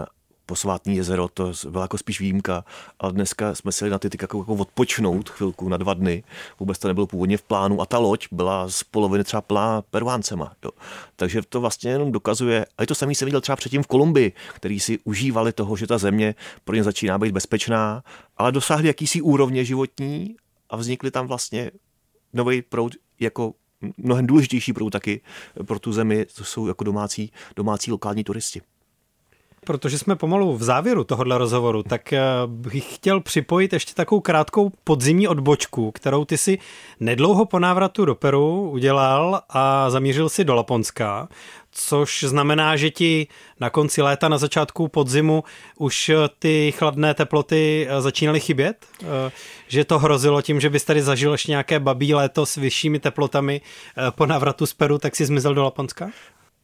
[0.00, 0.04] eh,
[0.48, 2.64] posvátný jezero, to byla jako spíš výjimka,
[2.98, 6.24] ale dneska jsme si na ty jako, odpočnout chvilku na dva dny,
[6.60, 10.52] vůbec to nebylo původně v plánu a ta loď byla z poloviny třeba plná peruáncema.
[10.64, 10.70] Jo.
[11.16, 14.80] Takže to vlastně jenom dokazuje, a to samý jsem viděl třeba předtím v Kolumbii, který
[14.80, 16.34] si užívali toho, že ta země
[16.64, 18.02] pro ně začíná být bezpečná,
[18.36, 20.36] ale dosáhli jakýsi úrovně životní
[20.70, 21.70] a vznikly tam vlastně
[22.32, 23.54] nový proud jako
[23.96, 25.20] mnohem důležitější proud taky
[25.66, 28.60] pro tu zemi, to jsou jako domácí, domácí lokální turisti.
[29.68, 34.72] Protože jsme pomalu v závěru tohohle rozhovoru, tak eh, bych chtěl připojit ještě takovou krátkou
[34.84, 36.58] podzimní odbočku, kterou ty si
[37.00, 41.28] nedlouho po návratu do Peru udělal a zamířil si do Laponska,
[41.70, 43.26] což znamená, že ti
[43.60, 45.44] na konci léta, na začátku podzimu
[45.78, 48.86] už ty chladné teploty eh, začínaly chybět?
[49.02, 49.06] Eh,
[49.68, 53.60] že to hrozilo tím, že bys tady zažil ještě nějaké babí léto s vyššími teplotami
[54.10, 56.10] po návratu z Peru, tak si zmizel do Laponska?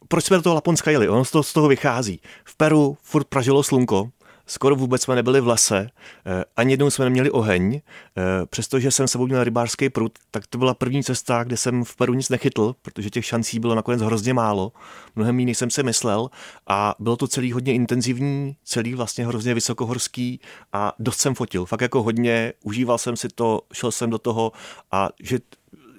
[0.08, 1.08] Proč jsme do toho Laponska jeli?
[1.08, 2.20] Ono z toho, z toho vychází.
[2.44, 4.10] V Peru furt pražilo slunko,
[4.46, 5.90] skoro vůbec jsme nebyli v lese,
[6.26, 10.58] eh, ani jednou jsme neměli oheň, eh, přestože jsem sebou měl rybářský prut, tak to
[10.58, 14.34] byla první cesta, kde jsem v Peru nic nechytl, protože těch šancí bylo nakonec hrozně
[14.34, 14.72] málo,
[15.16, 16.30] mnohem méně, jsem si myslel
[16.66, 20.40] a bylo to celý hodně intenzivní, celý vlastně hrozně vysokohorský
[20.72, 24.52] a dost jsem fotil, fakt jako hodně, užíval jsem si to, šel jsem do toho
[24.92, 25.38] a že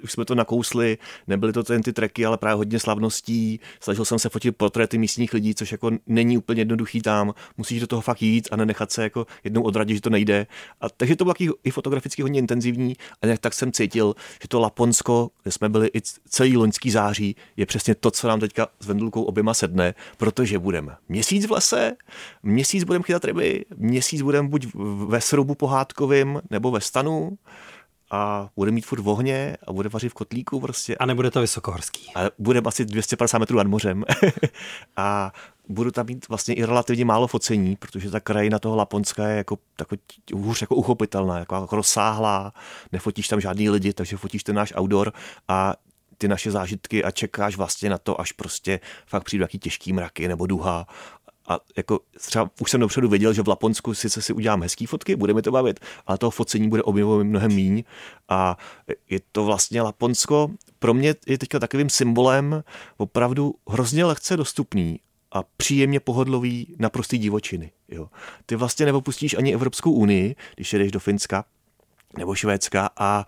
[0.05, 0.97] už jsme to nakousli,
[1.27, 3.59] nebyly to ten ty treky, ale právě hodně slavností.
[3.79, 7.33] Snažil jsem se fotit portréty místních lidí, což jako není úplně jednoduchý tam.
[7.57, 10.47] Musíš do toho fakt jít a nenechat se jako jednou odradit, že to nejde.
[10.81, 14.59] A takže to bylo i fotograficky hodně intenzivní a nějak tak jsem cítil, že to
[14.59, 18.87] Laponsko, kde jsme byli i celý loňský září, je přesně to, co nám teďka s
[18.87, 21.95] Vendulkou oběma sedne, protože budeme měsíc v lese,
[22.43, 24.67] měsíc budeme chytat ryby, měsíc budeme buď
[25.07, 27.37] ve srubu pohádkovým nebo ve stanu
[28.11, 30.97] a bude mít furt v ohně a bude vařit v kotlíku prostě.
[30.97, 32.11] A nebude to vysokohorský.
[32.15, 34.03] A bude asi 250 metrů nad mořem.
[34.97, 35.33] a
[35.69, 39.57] budu tam mít vlastně i relativně málo focení, protože ta krajina toho Laponska je jako,
[39.79, 39.95] jako
[40.33, 42.53] hůř jako uchopitelná, jako, jako rozsáhlá,
[42.91, 45.13] nefotíš tam žádný lidi, takže fotíš ten náš outdoor
[45.47, 45.73] a
[46.17, 50.27] ty naše zážitky a čekáš vlastně na to, až prostě fakt přijdu nějaký těžký mraky
[50.27, 50.87] nebo duha
[51.47, 55.15] a jako třeba už jsem dopředu věděl, že v Laponsku sice si udělám hezký fotky,
[55.15, 57.83] budeme to bavit, ale toho focení bude objevovat mnohem míň
[58.29, 58.57] a
[59.09, 62.63] je to vlastně Laponsko pro mě je teďka takovým symbolem
[62.97, 64.99] opravdu hrozně lehce dostupný
[65.31, 67.71] a příjemně pohodlový na prostý divočiny.
[67.89, 68.09] Jo.
[68.45, 71.45] Ty vlastně nepopustíš ani Evropskou unii, když jedeš do Finska
[72.17, 73.25] nebo Švédska a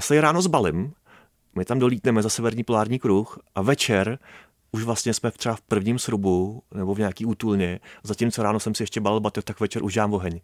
[0.00, 0.92] se ráno zbalím,
[1.54, 4.18] my tam dolítneme za severní polární kruh a večer
[4.72, 8.82] už vlastně jsme třeba v prvním srubu nebo v nějaký útulně, zatímco ráno jsem si
[8.82, 10.40] ještě balil batev, tak večer už žám oheň.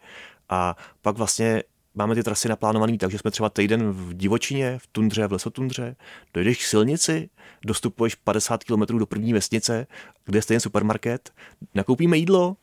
[0.49, 1.63] A pak vlastně
[1.95, 5.97] máme ty trasy naplánované tak, že jsme třeba týden v divočině, v tundře, v lesotundře,
[6.35, 7.31] dojdeš k silnici,
[7.67, 9.87] dostupuješ 50 km do první vesnice,
[10.25, 11.31] kde je stejný supermarket,
[11.75, 12.57] nakoupíme jídlo,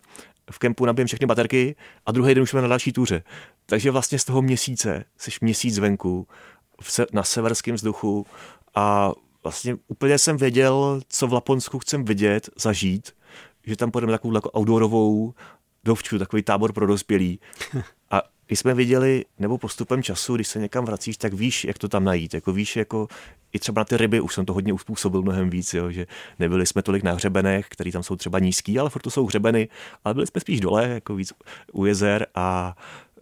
[0.51, 3.23] v kempu nabijeme všechny baterky a druhý den už jsme na další túře.
[3.65, 6.27] Takže vlastně z toho měsíce jsi měsíc venku,
[7.13, 8.25] na severském vzduchu
[8.75, 9.11] a
[9.43, 13.11] vlastně úplně jsem věděl, co v Laponsku chcem vidět, zažít,
[13.65, 15.33] že tam půjdeme takovou jako outdoorovou
[15.83, 17.39] dovču, takový tábor pro dospělí.
[18.11, 21.87] A když jsme viděli, nebo postupem času, když se někam vracíš, tak víš, jak to
[21.87, 22.33] tam najít.
[22.33, 23.07] Jako víš, jako
[23.53, 26.07] i třeba na ty ryby už jsem to hodně uspůsobil mnohem víc, jo, že
[26.39, 29.69] nebyli jsme tolik na hřebenech, které tam jsou třeba nízký, ale furt to jsou hřebeny,
[30.05, 31.33] ale byli jsme spíš dole, jako víc
[31.73, 32.77] u jezer a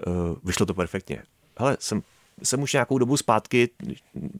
[0.07, 0.13] uh,
[0.43, 1.23] vyšlo to perfektně.
[1.57, 2.01] Ale jsem
[2.43, 3.69] jsem už nějakou dobu zpátky,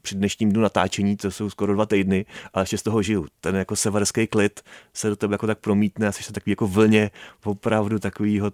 [0.02, 3.26] při dnešním dnu natáčení, to jsou skoro dva týdny, ale ještě z toho žiju.
[3.40, 4.60] Ten jako severský klid
[4.94, 7.10] se do tebe jako tak promítne a jsi takový jako vlně,
[7.44, 8.52] opravdu takovýho,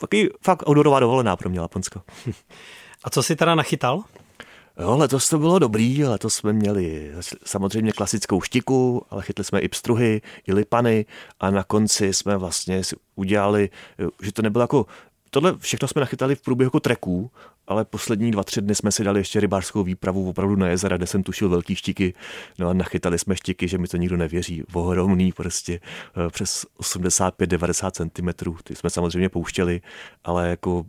[0.00, 2.02] takový fakt odorová dovolená pro mě Laponsko.
[3.04, 4.04] A co jsi teda nachytal?
[4.80, 7.12] Jo, letos to bylo dobrý, letos jsme měli
[7.44, 11.06] samozřejmě klasickou štiku, ale chytli jsme i pstruhy, i lipany
[11.40, 12.82] a na konci jsme vlastně
[13.14, 13.70] udělali,
[14.22, 14.86] že to nebylo jako
[15.34, 17.30] tohle všechno jsme nachytali v průběhu jako treků,
[17.66, 21.06] ale poslední dva, tři dny jsme si dali ještě rybářskou výpravu opravdu na jezera, kde
[21.06, 22.14] jsem tušil velký štiky,
[22.58, 25.80] no a nachytali jsme štiky, že mi to nikdo nevěří, ohromný prostě,
[26.16, 28.28] eh, přes 85-90 cm,
[28.64, 29.80] ty jsme samozřejmě pouštěli,
[30.24, 30.84] ale jako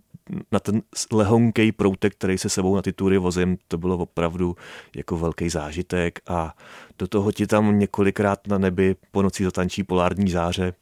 [0.51, 0.81] na ten
[1.11, 4.55] lehonkej proutek, který se sebou na ty tury vozím, to bylo opravdu
[4.95, 6.55] jako velký zážitek a
[6.99, 10.73] do toho ti tam několikrát na nebi po noci zatančí polární záře,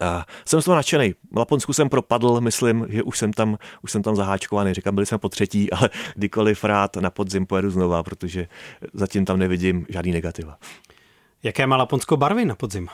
[0.00, 1.14] a jsem z toho nadšený.
[1.32, 4.74] V Laponsku jsem propadl, myslím, že už jsem tam, už jsem tam zaháčkovaný.
[4.74, 8.48] Říkám, byli jsme po třetí, ale kdykoliv rád na podzim pojedu znova, protože
[8.92, 10.58] zatím tam nevidím žádný negativa.
[11.42, 12.88] Jaké má Laponsko barvy na podzim?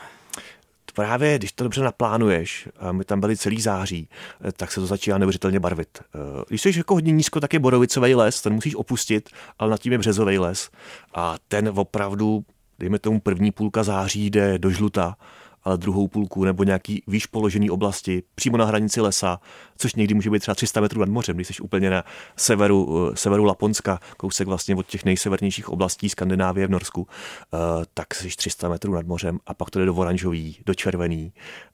[0.93, 4.09] právě když to dobře naplánuješ, a my tam byli celý září,
[4.47, 5.99] eh, tak se to začíná neuvěřitelně barvit.
[5.99, 9.29] Eh, když jsi jako hodně nízko, tak je borovicový les, ten musíš opustit,
[9.59, 10.69] ale nad tím je březový les.
[11.15, 12.45] A ten opravdu,
[12.79, 15.15] dejme tomu první půlka září, jde do žluta
[15.63, 19.39] ale druhou půlku nebo nějaký výš položený oblasti přímo na hranici lesa,
[19.77, 22.03] což někdy může být třeba 300 metrů nad mořem, když jsi úplně na
[22.35, 27.07] severu, eh, severu Laponska, kousek vlastně od těch nejsevernějších oblastí Skandinávie v Norsku,
[27.53, 27.57] eh,
[27.93, 31.33] tak jsi 300 metrů nad mořem a pak to jde do oranžový, do červený.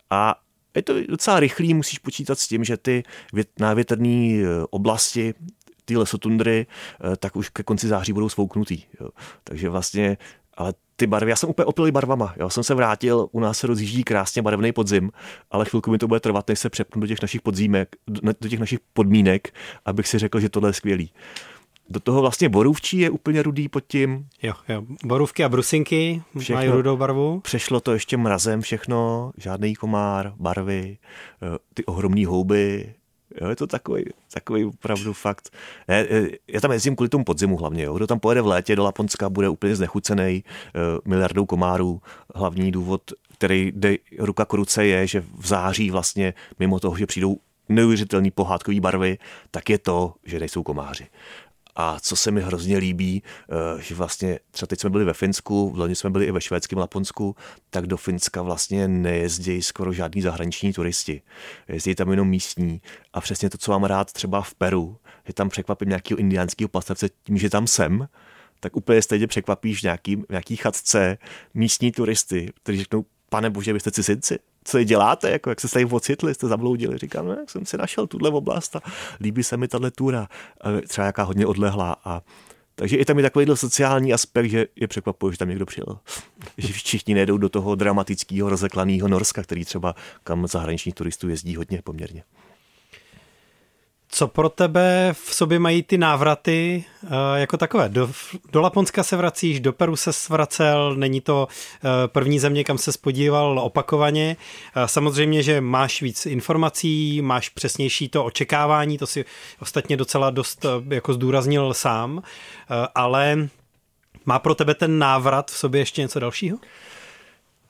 [0.09, 0.35] A
[0.75, 3.03] je to docela rychlý, musíš počítat s tím, že ty
[3.59, 5.33] návětrné eh, oblasti,
[5.85, 6.67] ty lesotundry,
[7.17, 8.83] tak už ke konci září budou svouknutý.
[9.01, 9.09] Jo.
[9.43, 10.17] Takže vlastně,
[10.57, 12.33] ale ty barvy, já jsem úplně opilý barvama.
[12.37, 15.11] Já jsem se vrátil, u nás se rozjíždí krásně barevný podzim,
[15.51, 17.95] ale chvilku mi to bude trvat, než se přepnu do těch našich podzímek,
[18.41, 19.53] do těch našich podmínek,
[19.85, 21.11] abych si řekl, že tohle je skvělý.
[21.89, 24.27] Do toho vlastně borůvčí je úplně rudý pod tím.
[24.41, 24.83] Jo, jo.
[25.05, 27.39] Borůvky a brusinky všechno, mají rudou barvu.
[27.39, 30.97] Přešlo to ještě mrazem všechno, žádný komár, barvy,
[31.41, 32.93] eh, ty ohromné houby,
[33.41, 35.49] Jo, je to takový, takový opravdu fakt.
[35.87, 36.07] Ne,
[36.47, 37.83] já tam jezdím kvůli tomu podzimu hlavně.
[37.83, 37.93] Jo.
[37.93, 42.01] Kdo tam pojede v létě do Laponska, bude úplně znechucený uh, miliardou komárů.
[42.35, 43.01] Hlavní důvod,
[43.37, 47.37] který jde ruka k ruce, je, že v září vlastně, mimo toho, že přijdou
[47.69, 49.17] neuvěřitelné pohádkové barvy,
[49.51, 51.07] tak je to, že nejsou komáři.
[51.79, 55.69] A co se mi hrozně líbí, eh, že vlastně třeba teď jsme byli ve Finsku,
[55.69, 57.35] v loni jsme byli i ve švédském Laponsku,
[57.69, 61.21] tak do Finska vlastně nejezdí skoro žádní zahraniční turisti.
[61.67, 62.81] Jezdí tam jenom místní.
[63.13, 64.97] A přesně to, co mám rád třeba v Peru,
[65.27, 68.07] že tam překvapím nějakého indiánského pastevce tím, že tam jsem,
[68.59, 71.17] tak úplně stejně překvapíš nějaký, nějaký chatce
[71.53, 75.69] místní turisty, kteří řeknou, pane bože, vy jste cizinci, co je děláte, jako jak se
[75.69, 76.97] tady ocitli, jste zabloudili.
[76.97, 78.81] Říkám, no, jak jsem si našel tuhle oblast a
[79.21, 80.27] líbí se mi tahle tura,
[80.87, 82.21] třeba jaká hodně odlehlá a
[82.75, 85.99] takže i tam je takovýhle sociální aspekt, že je překvapuje, že tam někdo přijel.
[86.57, 91.81] Že všichni nejdou do toho dramatického, rozeklaného Norska, který třeba kam zahraničních turistů jezdí hodně
[91.81, 92.23] poměrně.
[94.09, 97.89] Co pro tebe v sobě mají ty návraty uh, jako takové?
[97.89, 98.11] Do,
[98.51, 102.91] do Laponska se vracíš, do Peru se vracel, není to uh, první země, kam se
[102.91, 104.37] spodíval opakovaně.
[104.77, 109.25] Uh, samozřejmě, že máš víc informací, máš přesnější to očekávání, to si
[109.61, 112.23] ostatně docela dost jako zdůraznil sám,
[112.95, 113.49] ale
[114.25, 116.57] má pro tebe ten návrat v sobě ještě něco dalšího?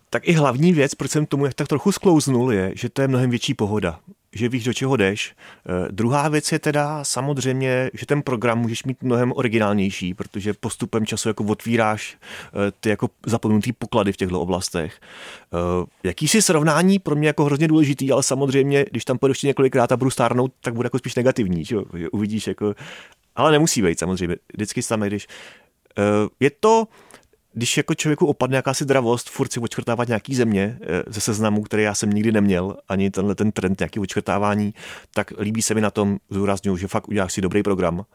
[0.10, 3.30] Tak i hlavní věc, proč jsem tomu tak trochu sklouznul, je, že to je mnohem
[3.30, 4.00] větší pohoda
[4.38, 5.36] že víš, do čeho jdeš.
[5.36, 11.06] Eh, druhá věc je teda samozřejmě, že ten program můžeš mít mnohem originálnější, protože postupem
[11.06, 15.00] času jako otvíráš eh, ty jako zapomenutý poklady v těchto oblastech.
[15.54, 19.92] Eh, jakýsi srovnání pro mě jako hrozně důležitý, ale samozřejmě, když tam půjdu ještě několikrát
[19.92, 21.78] a budu stárnout, tak bude jako spíš negativní, že
[22.12, 22.76] uvidíš jako,
[23.36, 25.28] ale nemusí být samozřejmě, vždycky samé, když
[26.40, 26.88] je to
[27.58, 31.84] když jako člověku opadne jakási dravost, furt si odškrtávat nějaký země eh, ze seznamu, který
[31.84, 34.74] já jsem nikdy neměl, ani tenhle ten trend nějaký odškrtávání,
[35.14, 38.06] tak líbí se mi na tom, zúraznuju, že fakt uděláš si dobrý program,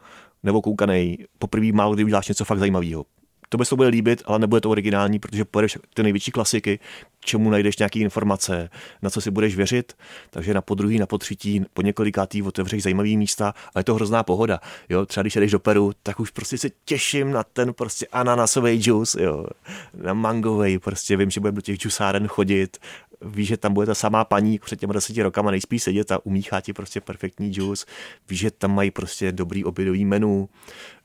[0.43, 3.05] nebo koukanej, poprvé málo kdy uděláš něco fakt zajímavého
[3.53, 6.79] to by se bude líbit, ale nebude to originální, protože pojedeš ty největší klasiky,
[7.19, 8.69] čemu najdeš nějaké informace,
[9.01, 9.93] na co si budeš věřit,
[10.29, 14.59] takže na podruhý, na potřetí, po několikátý otevřeš zajímavý místa a je to hrozná pohoda.
[14.89, 18.81] Jo, třeba když jdeš do Peru, tak už prostě se těším na ten prostě ananasový
[18.81, 19.45] džus, jo,
[19.93, 22.77] na mangový, prostě vím, že budeme do těch džusáren chodit,
[23.23, 26.61] víš, že tam bude ta samá paní před těmi deseti rokama nejspíš sedět a umíchá
[26.61, 27.85] ti prostě perfektní džus,
[28.29, 30.49] víš, že tam mají prostě dobrý obědový menu,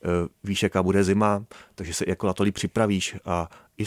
[0.03, 0.07] eh,
[0.43, 1.45] víš, jaká bude zima,
[1.75, 3.15] takže se jako na to připravíš.
[3.25, 3.85] A i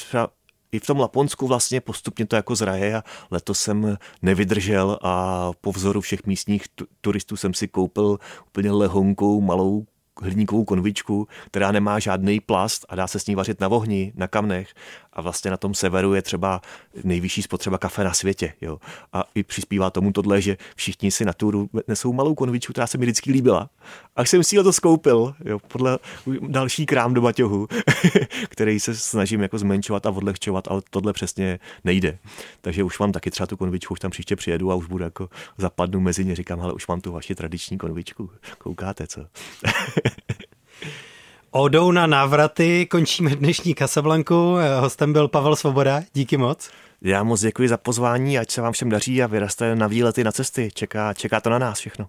[0.72, 5.72] i v tom Laponsku vlastně postupně to jako zraje a letos jsem nevydržel a po
[5.72, 6.64] vzoru všech místních
[7.00, 9.86] turistů jsem si koupil úplně lehonkou malou
[10.22, 14.28] hliníkovou konvičku, která nemá žádný plast a dá se s ní vařit na ohni, na
[14.28, 14.74] kamnech
[15.12, 16.60] a vlastně na tom severu je třeba
[17.04, 18.52] nejvyšší spotřeba kafe na světě.
[18.60, 18.78] Jo.
[19.12, 22.98] A i přispívá tomu tohle, že všichni si na turu nesou malou konvičku, která se
[22.98, 23.70] mi vždycky líbila.
[24.16, 25.98] A jsem si to skoupil, jo, podle
[26.40, 27.68] další krám do baťohu,
[28.48, 32.18] který se snažím jako zmenšovat a odlehčovat, ale tohle přesně nejde.
[32.60, 35.28] Takže už mám taky třeba tu konvičku, už tam příště přijedu a už budu jako
[35.58, 38.30] zapadnu mezi ně, říkám, ale už mám tu vaši tradiční konvičku.
[38.58, 39.26] Koukáte, co?
[41.54, 44.56] Odou na návraty končíme dnešní Kasablanku.
[44.80, 46.02] Hostem byl Pavel Svoboda.
[46.12, 46.70] Díky moc.
[47.02, 50.32] Já moc děkuji za pozvání, ať se vám všem daří a vyraste na výlety, na
[50.32, 50.70] cesty.
[50.74, 52.08] Čeká, čeká to na nás všechno.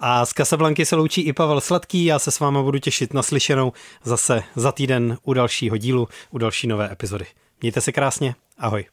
[0.00, 2.04] A z Kasablanky se loučí i Pavel Sladký.
[2.04, 3.72] Já se s váma budu těšit na slyšenou
[4.04, 7.26] zase za týden u dalšího dílu, u další nové epizody.
[7.60, 8.34] Mějte se krásně.
[8.58, 8.84] Ahoj.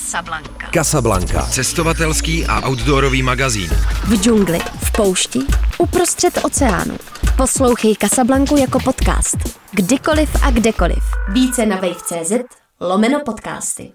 [0.00, 0.70] Casablanca.
[0.74, 1.42] Casablanca.
[1.42, 3.70] Cestovatelský a outdoorový magazín.
[4.04, 5.38] V džungli, v poušti,
[5.78, 6.96] uprostřed oceánu.
[7.36, 9.36] Poslouchej Casablanku jako podcast.
[9.70, 11.02] Kdykoliv a kdekoliv.
[11.32, 12.32] Více na wave.cz
[12.80, 13.92] lomeno podcasty.